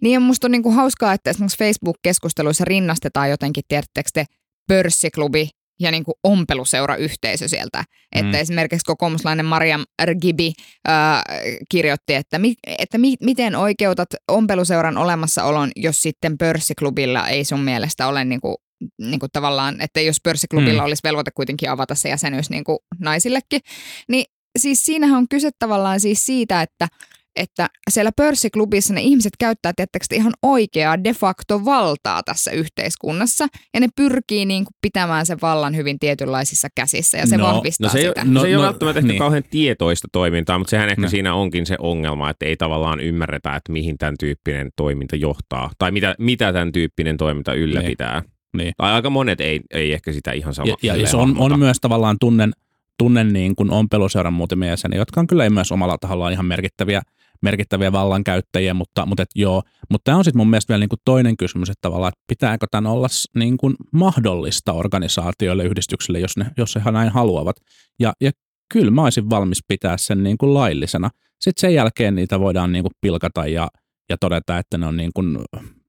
Niin 0.00 0.12
ja 0.12 0.20
musta 0.20 0.46
on 0.46 0.50
niinku 0.50 0.70
hauskaa, 0.70 1.12
että 1.12 1.30
esimerkiksi 1.30 1.58
Facebook-keskusteluissa 1.58 2.64
rinnastetaan 2.64 3.30
jotenkin, 3.30 3.64
tiedättekö 3.68 4.10
te, 4.14 4.24
pörssiklubi 4.68 5.48
ja 5.80 5.90
niin 5.90 6.04
kuin 6.04 6.14
ompeluseurayhteisö 6.24 7.48
sieltä. 7.48 7.78
Mm. 7.78 8.20
Että 8.20 8.38
esimerkiksi 8.38 8.84
kokoomuslainen 8.84 9.46
Mariam 9.46 9.84
Rgibi 10.04 10.52
äh, 10.88 11.22
kirjoitti, 11.68 12.14
että, 12.14 12.38
mi, 12.38 12.54
että 12.78 12.98
mi, 12.98 13.14
miten 13.20 13.56
oikeutat 13.56 14.08
ompeluseuran 14.28 14.96
olemassaolon, 14.96 15.70
jos 15.76 16.02
sitten 16.02 16.38
pörssiklubilla 16.38 17.28
ei 17.28 17.44
sun 17.44 17.60
mielestä 17.60 18.06
ole 18.06 18.24
niin 18.24 18.40
kuin, 18.40 18.56
niin 19.00 19.20
kuin 19.20 19.30
tavallaan, 19.32 19.80
että 19.80 20.00
jos 20.00 20.16
pörssiklubilla 20.24 20.82
mm. 20.82 20.86
olisi 20.86 21.00
velvoite 21.04 21.30
kuitenkin 21.34 21.70
avata 21.70 21.94
se 21.94 22.08
jäsenyys 22.08 22.50
niin 22.50 22.64
kuin 22.64 22.78
naisillekin, 23.00 23.60
niin 24.08 24.24
siis 24.58 24.84
siinähän 24.84 25.18
on 25.18 25.28
kyse 25.28 25.50
tavallaan 25.58 26.00
siis 26.00 26.26
siitä, 26.26 26.62
että 26.62 26.88
että 27.36 27.68
siellä 27.90 28.10
pörssiklubissa 28.16 28.94
ne 28.94 29.00
ihmiset 29.00 29.32
käyttää 29.38 29.72
tiettäkö 29.76 30.04
ihan 30.12 30.32
oikeaa 30.42 31.04
de 31.04 31.12
facto 31.12 31.64
valtaa 31.64 32.22
tässä 32.22 32.50
yhteiskunnassa 32.50 33.46
ja 33.74 33.80
ne 33.80 33.88
pyrkii 33.96 34.46
niin 34.46 34.64
kuin 34.64 34.74
pitämään 34.82 35.26
sen 35.26 35.38
vallan 35.42 35.76
hyvin 35.76 35.98
tietynlaisissa 35.98 36.68
käsissä 36.74 37.18
ja 37.18 37.26
se 37.26 37.36
no, 37.36 37.44
vahvistaa 37.44 37.88
no 37.88 37.92
se 37.92 38.00
sitä. 38.00 38.20
Ei, 38.20 38.28
no, 38.28 38.40
se 38.40 38.46
ei 38.46 38.52
no, 38.52 38.58
ole 38.58 38.66
välttämättä 38.66 38.98
ehkä 38.98 39.08
niin. 39.08 39.18
kauhean 39.18 39.44
tietoista 39.50 40.08
toimintaa, 40.12 40.58
mutta 40.58 40.70
sehän 40.70 40.88
ehkä 40.88 41.02
No. 41.02 41.08
siinä 41.08 41.34
onkin 41.34 41.66
se 41.66 41.76
ongelma, 41.78 42.30
että 42.30 42.46
ei 42.46 42.56
tavallaan 42.56 43.00
ymmärretä, 43.00 43.56
että 43.56 43.72
mihin 43.72 43.98
tämän 43.98 44.14
tyyppinen 44.20 44.70
toiminta 44.76 45.16
johtaa 45.16 45.70
tai 45.78 45.92
mitä, 45.92 46.14
mitä 46.18 46.52
tämän 46.52 46.72
tyyppinen 46.72 47.16
toiminta 47.16 47.54
ylläpitää. 47.54 48.22
Niin. 48.56 48.72
Tai 48.76 48.92
aika 48.92 49.10
monet 49.10 49.40
ei, 49.40 49.60
ei 49.70 49.92
ehkä 49.92 50.12
sitä 50.12 50.32
ihan 50.32 50.54
sama. 50.54 50.76
Ja, 50.82 50.96
ja, 50.96 51.08
se 51.08 51.16
on, 51.16 51.34
on 51.38 51.58
myös 51.58 51.76
tavallaan 51.80 52.16
tunnen, 52.20 52.52
tunnen 52.98 53.32
niin 53.32 53.56
kuin 53.56 53.70
ompeluseuran 53.70 54.32
muutamia 54.32 54.68
jäseniä, 54.68 54.98
jotka 54.98 55.20
on 55.20 55.26
kyllä 55.26 55.50
myös 55.50 55.72
omalla 55.72 55.98
tahollaan 55.98 56.32
ihan 56.32 56.46
merkittäviä, 56.46 57.02
merkittäviä 57.42 57.92
vallankäyttäjiä, 57.92 58.74
mutta, 58.74 59.06
mutta 59.06 59.22
et 59.22 59.30
joo. 59.34 59.62
Mutta 59.90 60.04
tämä 60.04 60.18
on 60.18 60.24
sitten 60.24 60.40
mun 60.40 60.50
mielestä 60.50 60.72
vielä 60.72 60.80
niin 60.80 60.88
kuin 60.88 61.00
toinen 61.04 61.36
kysymys, 61.36 61.70
että 61.70 61.82
tavallaan, 61.82 62.08
että 62.08 62.24
pitääkö 62.26 62.66
tämän 62.70 62.92
olla 62.92 63.06
niin 63.34 63.56
kuin 63.56 63.74
mahdollista 63.92 64.72
organisaatioille, 64.72 65.64
yhdistyksille, 65.64 66.20
jos, 66.20 66.36
ne, 66.36 66.46
jos 66.56 66.78
he 66.84 66.90
näin 66.90 67.10
haluavat. 67.10 67.56
Ja, 67.98 68.12
ja 68.20 68.30
kyllä 68.72 68.90
mä 68.90 69.02
olisin 69.02 69.30
valmis 69.30 69.60
pitää 69.68 69.96
sen 69.96 70.22
niin 70.22 70.38
kuin 70.38 70.54
laillisena. 70.54 71.10
Sitten 71.40 71.60
sen 71.60 71.74
jälkeen 71.74 72.14
niitä 72.14 72.40
voidaan 72.40 72.72
niin 72.72 72.82
kuin 72.82 72.92
pilkata 73.00 73.46
ja, 73.46 73.68
ja 74.08 74.18
todeta, 74.18 74.58
että 74.58 74.78
ne 74.78 74.86
on 74.86 74.96
niin 74.96 75.10
kuin 75.14 75.38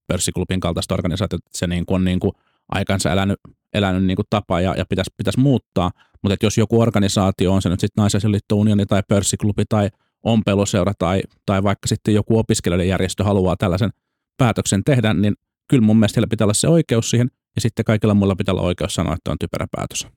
pörssiklubin 0.08 0.60
kaltaista 0.60 0.94
organisaatiota, 0.94 1.46
että 1.46 1.58
se 1.58 1.68
niin 1.68 1.86
kuin 1.86 1.96
on 1.96 2.06
niin 2.06 2.20
kuin 2.20 2.32
aikansa 2.72 3.12
elänyt, 3.12 3.40
elänyt 3.76 4.04
niin 4.04 4.16
kuin 4.16 4.26
tapa 4.30 4.62
ja, 4.62 4.76
ja 4.78 4.86
pitäisi, 4.90 5.12
pitäisi 5.18 5.40
muuttaa. 5.40 5.92
Mutta 6.24 6.46
jos 6.46 6.58
joku 6.58 6.82
organisaatio 6.82 7.54
on 7.54 7.62
se 7.62 7.70
nyt 7.70 7.80
sitten 7.80 8.02
naisasialiitto 8.02 8.56
unioni 8.56 8.86
tai 8.86 9.04
pörssiklubi 9.08 9.64
tai 9.70 9.90
ompeluseura 10.24 10.94
tai, 11.00 11.22
tai 11.46 11.64
vaikka 11.64 11.88
sitten 11.88 12.14
joku 12.14 12.38
opiskelijoiden 12.38 12.88
järjestö 12.88 13.24
haluaa 13.24 13.56
tällaisen 13.58 13.90
päätöksen 14.38 14.84
tehdä, 14.84 15.14
niin 15.14 15.34
kyllä 15.70 15.86
mun 15.86 15.98
mielestä 15.98 16.18
heillä 16.18 16.30
pitää 16.30 16.46
olla 16.46 16.54
se 16.54 16.68
oikeus 16.68 17.10
siihen 17.10 17.32
ja 17.56 17.62
sitten 17.62 17.86
kaikilla 17.86 18.14
muilla 18.14 18.36
pitää 18.36 18.54
olla 18.54 18.62
oikeus 18.62 18.96
sanoa, 18.96 19.14
että 19.14 19.32
on 19.32 19.38
typerä 19.40 19.68
päätös. 19.72 20.08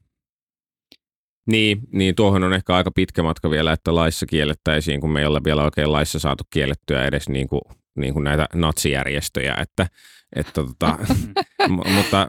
Niin, 1.47 1.81
niin, 1.93 2.15
tuohon 2.15 2.45
on 2.45 2.53
ehkä 2.53 2.75
aika 2.75 2.91
pitkä 2.91 3.23
matka 3.23 3.51
vielä, 3.51 3.73
että 3.73 3.95
laissa 3.95 4.27
kiellettäisiin, 4.27 5.01
kun 5.01 5.11
me 5.11 5.21
ei 5.21 5.27
ole 5.27 5.41
vielä 5.45 5.65
oikein 5.65 5.93
laissa 5.93 6.19
saatu 6.19 6.45
kiellettyä 6.51 7.05
edes 7.05 7.29
niin 7.29 7.49
kuin, 7.49 7.61
niin 7.97 8.15
kuin 8.15 8.25
näitä 8.25 8.47
natsijärjestöjä, 8.55 9.55
että, 9.61 9.87
että 10.37 10.53
tota, 10.53 10.99
mutta 11.97 12.29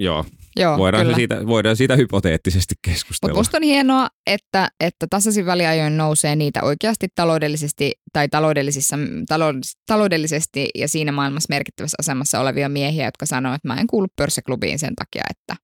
joo, 0.00 0.24
Joo, 0.56 0.78
voidaan, 0.78 1.02
kyllä. 1.04 1.16
siitä, 1.16 1.46
voidaan 1.46 1.76
siitä 1.76 1.96
hypoteettisesti 1.96 2.74
Mutta 2.74 2.90
keskustella. 2.90 3.34
musta 3.34 3.56
on 3.56 3.62
hienoa, 3.62 4.08
että, 4.26 4.68
että 4.80 5.06
tasaisin 5.10 5.46
väliajoin 5.46 5.96
nousee 5.96 6.36
niitä 6.36 6.62
oikeasti 6.62 7.08
taloudellisesti 7.14 7.92
tai 8.12 8.28
taloudellisissa, 8.28 8.96
talous, 9.28 9.76
taloudellisesti 9.86 10.68
ja 10.74 10.88
siinä 10.88 11.12
maailmassa 11.12 11.46
merkittävässä 11.50 11.96
asemassa 12.00 12.40
olevia 12.40 12.68
miehiä, 12.68 13.04
jotka 13.04 13.26
sanoo, 13.26 13.54
että 13.54 13.68
mä 13.68 13.76
en 13.80 13.86
kuulu 13.86 14.06
pörssiklubiin 14.16 14.78
sen 14.78 14.94
takia, 14.96 15.22
että 15.30 15.56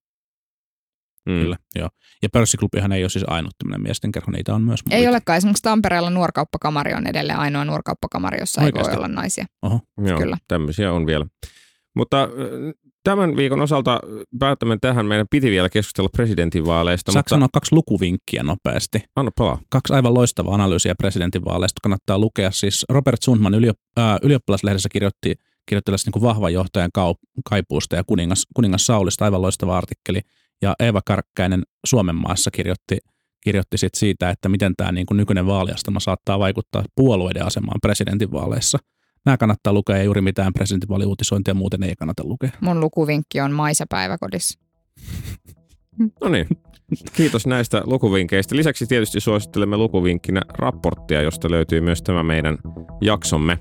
Mm. 1.29 1.41
Kyllä, 1.43 1.57
joo. 1.75 1.89
Ja 2.23 2.29
pörssiklubihan 2.33 2.93
ei 2.93 3.03
ole 3.03 3.09
siis 3.11 3.25
ainut 3.29 3.55
tämmöinen 3.59 3.83
miesten 3.83 4.13
kerho, 4.13 4.31
niitä 4.33 4.55
on 4.55 4.63
myös 4.63 4.85
muita. 4.85 4.97
ei 4.97 5.09
olekaan. 5.09 5.37
Esimerkiksi 5.37 5.63
Tampereella 5.63 6.11
nuorkauppakamari 6.11 6.95
on 6.95 7.07
edelleen 7.07 7.39
ainoa 7.39 7.65
nuorkauppakamari, 7.65 8.39
jossa 8.41 8.61
ei 8.61 8.65
Oikeasti? 8.67 8.91
voi 8.91 8.97
olla 8.97 9.09
naisia. 9.09 9.47
Oho. 9.63 9.81
Joo, 10.07 10.19
Kyllä. 10.19 10.37
tämmöisiä 10.49 10.93
on 10.93 11.07
vielä. 11.07 11.27
Mutta 11.97 12.29
tämän 13.07 13.37
viikon 13.37 13.61
osalta 13.61 14.01
päättämme 14.39 14.79
tähän. 14.81 15.07
Meidän 15.07 15.27
piti 15.31 15.51
vielä 15.51 15.69
keskustella 15.69 16.09
presidentinvaaleista, 16.13 17.13
Saanko 17.13 17.25
mutta 17.25 17.35
sanoa 17.35 17.49
kaksi 17.53 17.75
lukuvinkkiä 17.75 18.43
nopeasti? 18.43 19.05
anna 19.17 19.31
palaa. 19.37 19.59
Kaksi 19.71 19.93
aivan 19.93 20.15
loistavaa 20.15 20.55
analyysiä 20.55 20.95
presidentinvaaleista 20.95 21.81
kannattaa 21.83 22.19
lukea. 22.19 22.51
Siis 22.51 22.85
Robert 22.89 23.23
Sundman 23.23 23.55
yliop- 23.55 23.99
äh, 23.99 24.17
ylioppilaslehdessä 24.23 24.89
kirjoitti, 24.93 25.35
kirjoitti 25.69 25.93
niin 25.93 26.13
kuin 26.13 26.23
vahvan 26.23 26.53
johtajan 26.53 26.91
kaipuusta 27.51 27.97
ja 27.97 28.05
kuningas, 28.05 28.47
kuningas 28.55 28.87
Saulista, 28.87 29.25
aivan 29.25 29.43
loistava 29.43 29.77
artikkeli. 29.77 30.21
Ja 30.63 30.75
Eeva 30.81 31.01
Karkkäinen 31.07 31.63
Suomen 31.87 32.17
maassa 32.17 32.51
kirjoitti, 32.51 32.99
kirjoitti 33.45 33.79
sit 33.79 33.95
siitä, 33.95 34.31
että 34.31 34.49
miten 34.49 34.73
tämä 34.77 34.93
niin 34.93 35.07
kuin 35.07 35.17
nykyinen 35.17 35.47
vaaliastelma 35.47 36.01
saattaa 36.01 36.39
vaikuttaa 36.39 36.85
puolueiden 36.97 37.47
asemaan 37.47 37.81
presidentinvaaleissa. 37.83 38.79
Nämä 39.27 39.37
kannattaa 39.37 39.73
lukea 39.73 39.97
ja 39.97 40.03
juuri 40.03 40.21
mitään 40.21 40.53
presidentinvaaliuutisointia 40.53 41.55
muuten 41.55 41.83
ei 41.83 41.97
kannata 41.97 42.25
lukea. 42.25 42.51
Mun 42.61 42.81
lukuvinkki 42.81 43.41
on 43.41 43.53
Maisa 43.53 43.85
päiväkodissa. 43.89 44.59
No 46.21 46.29
niin, 46.29 46.47
kiitos 47.13 47.47
näistä 47.47 47.83
lukuvinkkeistä. 47.87 48.57
Lisäksi 48.57 48.87
tietysti 48.87 49.21
suosittelemme 49.21 49.77
lukuvinkkinä 49.77 50.43
raporttia, 50.59 51.23
josta 51.23 51.51
löytyy 51.51 51.81
myös 51.81 52.03
tämä 52.03 52.23
meidän 52.23 52.59
jaksomme. 53.01 53.59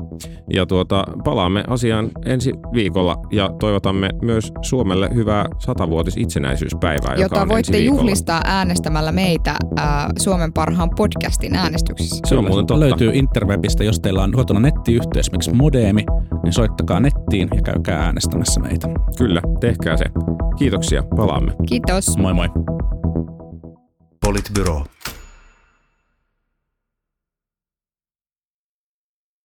Ja 0.54 0.66
tuota, 0.66 1.04
palaamme 1.24 1.64
asiaan 1.68 2.12
ensi 2.26 2.54
viikolla 2.74 3.18
ja 3.32 3.50
toivotamme 3.60 4.10
myös 4.22 4.52
Suomelle 4.62 5.10
hyvää 5.16 5.46
satavuotis 5.60 6.18
itsenäisyyspäivää, 6.18 7.12
joka 7.12 7.22
jota 7.22 7.42
on 7.42 7.50
voitte 7.50 7.78
ensi 7.78 7.86
juhlistaa 7.86 8.42
äänestämällä 8.46 9.12
meitä 9.12 9.56
ää, 9.76 10.10
Suomen 10.20 10.54
parhaan 10.54 10.90
podcastin 10.98 11.56
äänestyksissä. 11.56 12.20
Se 12.26 12.36
on 12.36 12.44
muuten 12.44 12.66
totta. 12.66 12.80
Löytyy 12.80 13.12
interwebistä, 13.14 13.84
jos 13.84 14.00
teillä 14.00 14.24
on 14.24 14.32
kotona 14.32 14.60
nettiyhteys, 14.60 15.26
esimerkiksi 15.26 15.54
modeemi, 15.54 16.06
niin 16.44 16.54
soittakaa 16.54 17.00
nettiin 17.00 17.50
ja 17.56 17.62
käykää 17.62 18.00
äänestämässä 18.00 18.60
meitä. 18.60 18.88
Kyllä, 19.18 19.42
tehkää 19.60 19.98
se. 19.98 20.06
Kiitoksia, 20.58 21.04
palaamme. 21.16 21.52
Kiitos. 21.68 22.18
Moi 22.26 22.34
moi. 22.34 22.48
Politbyro. 24.20 24.88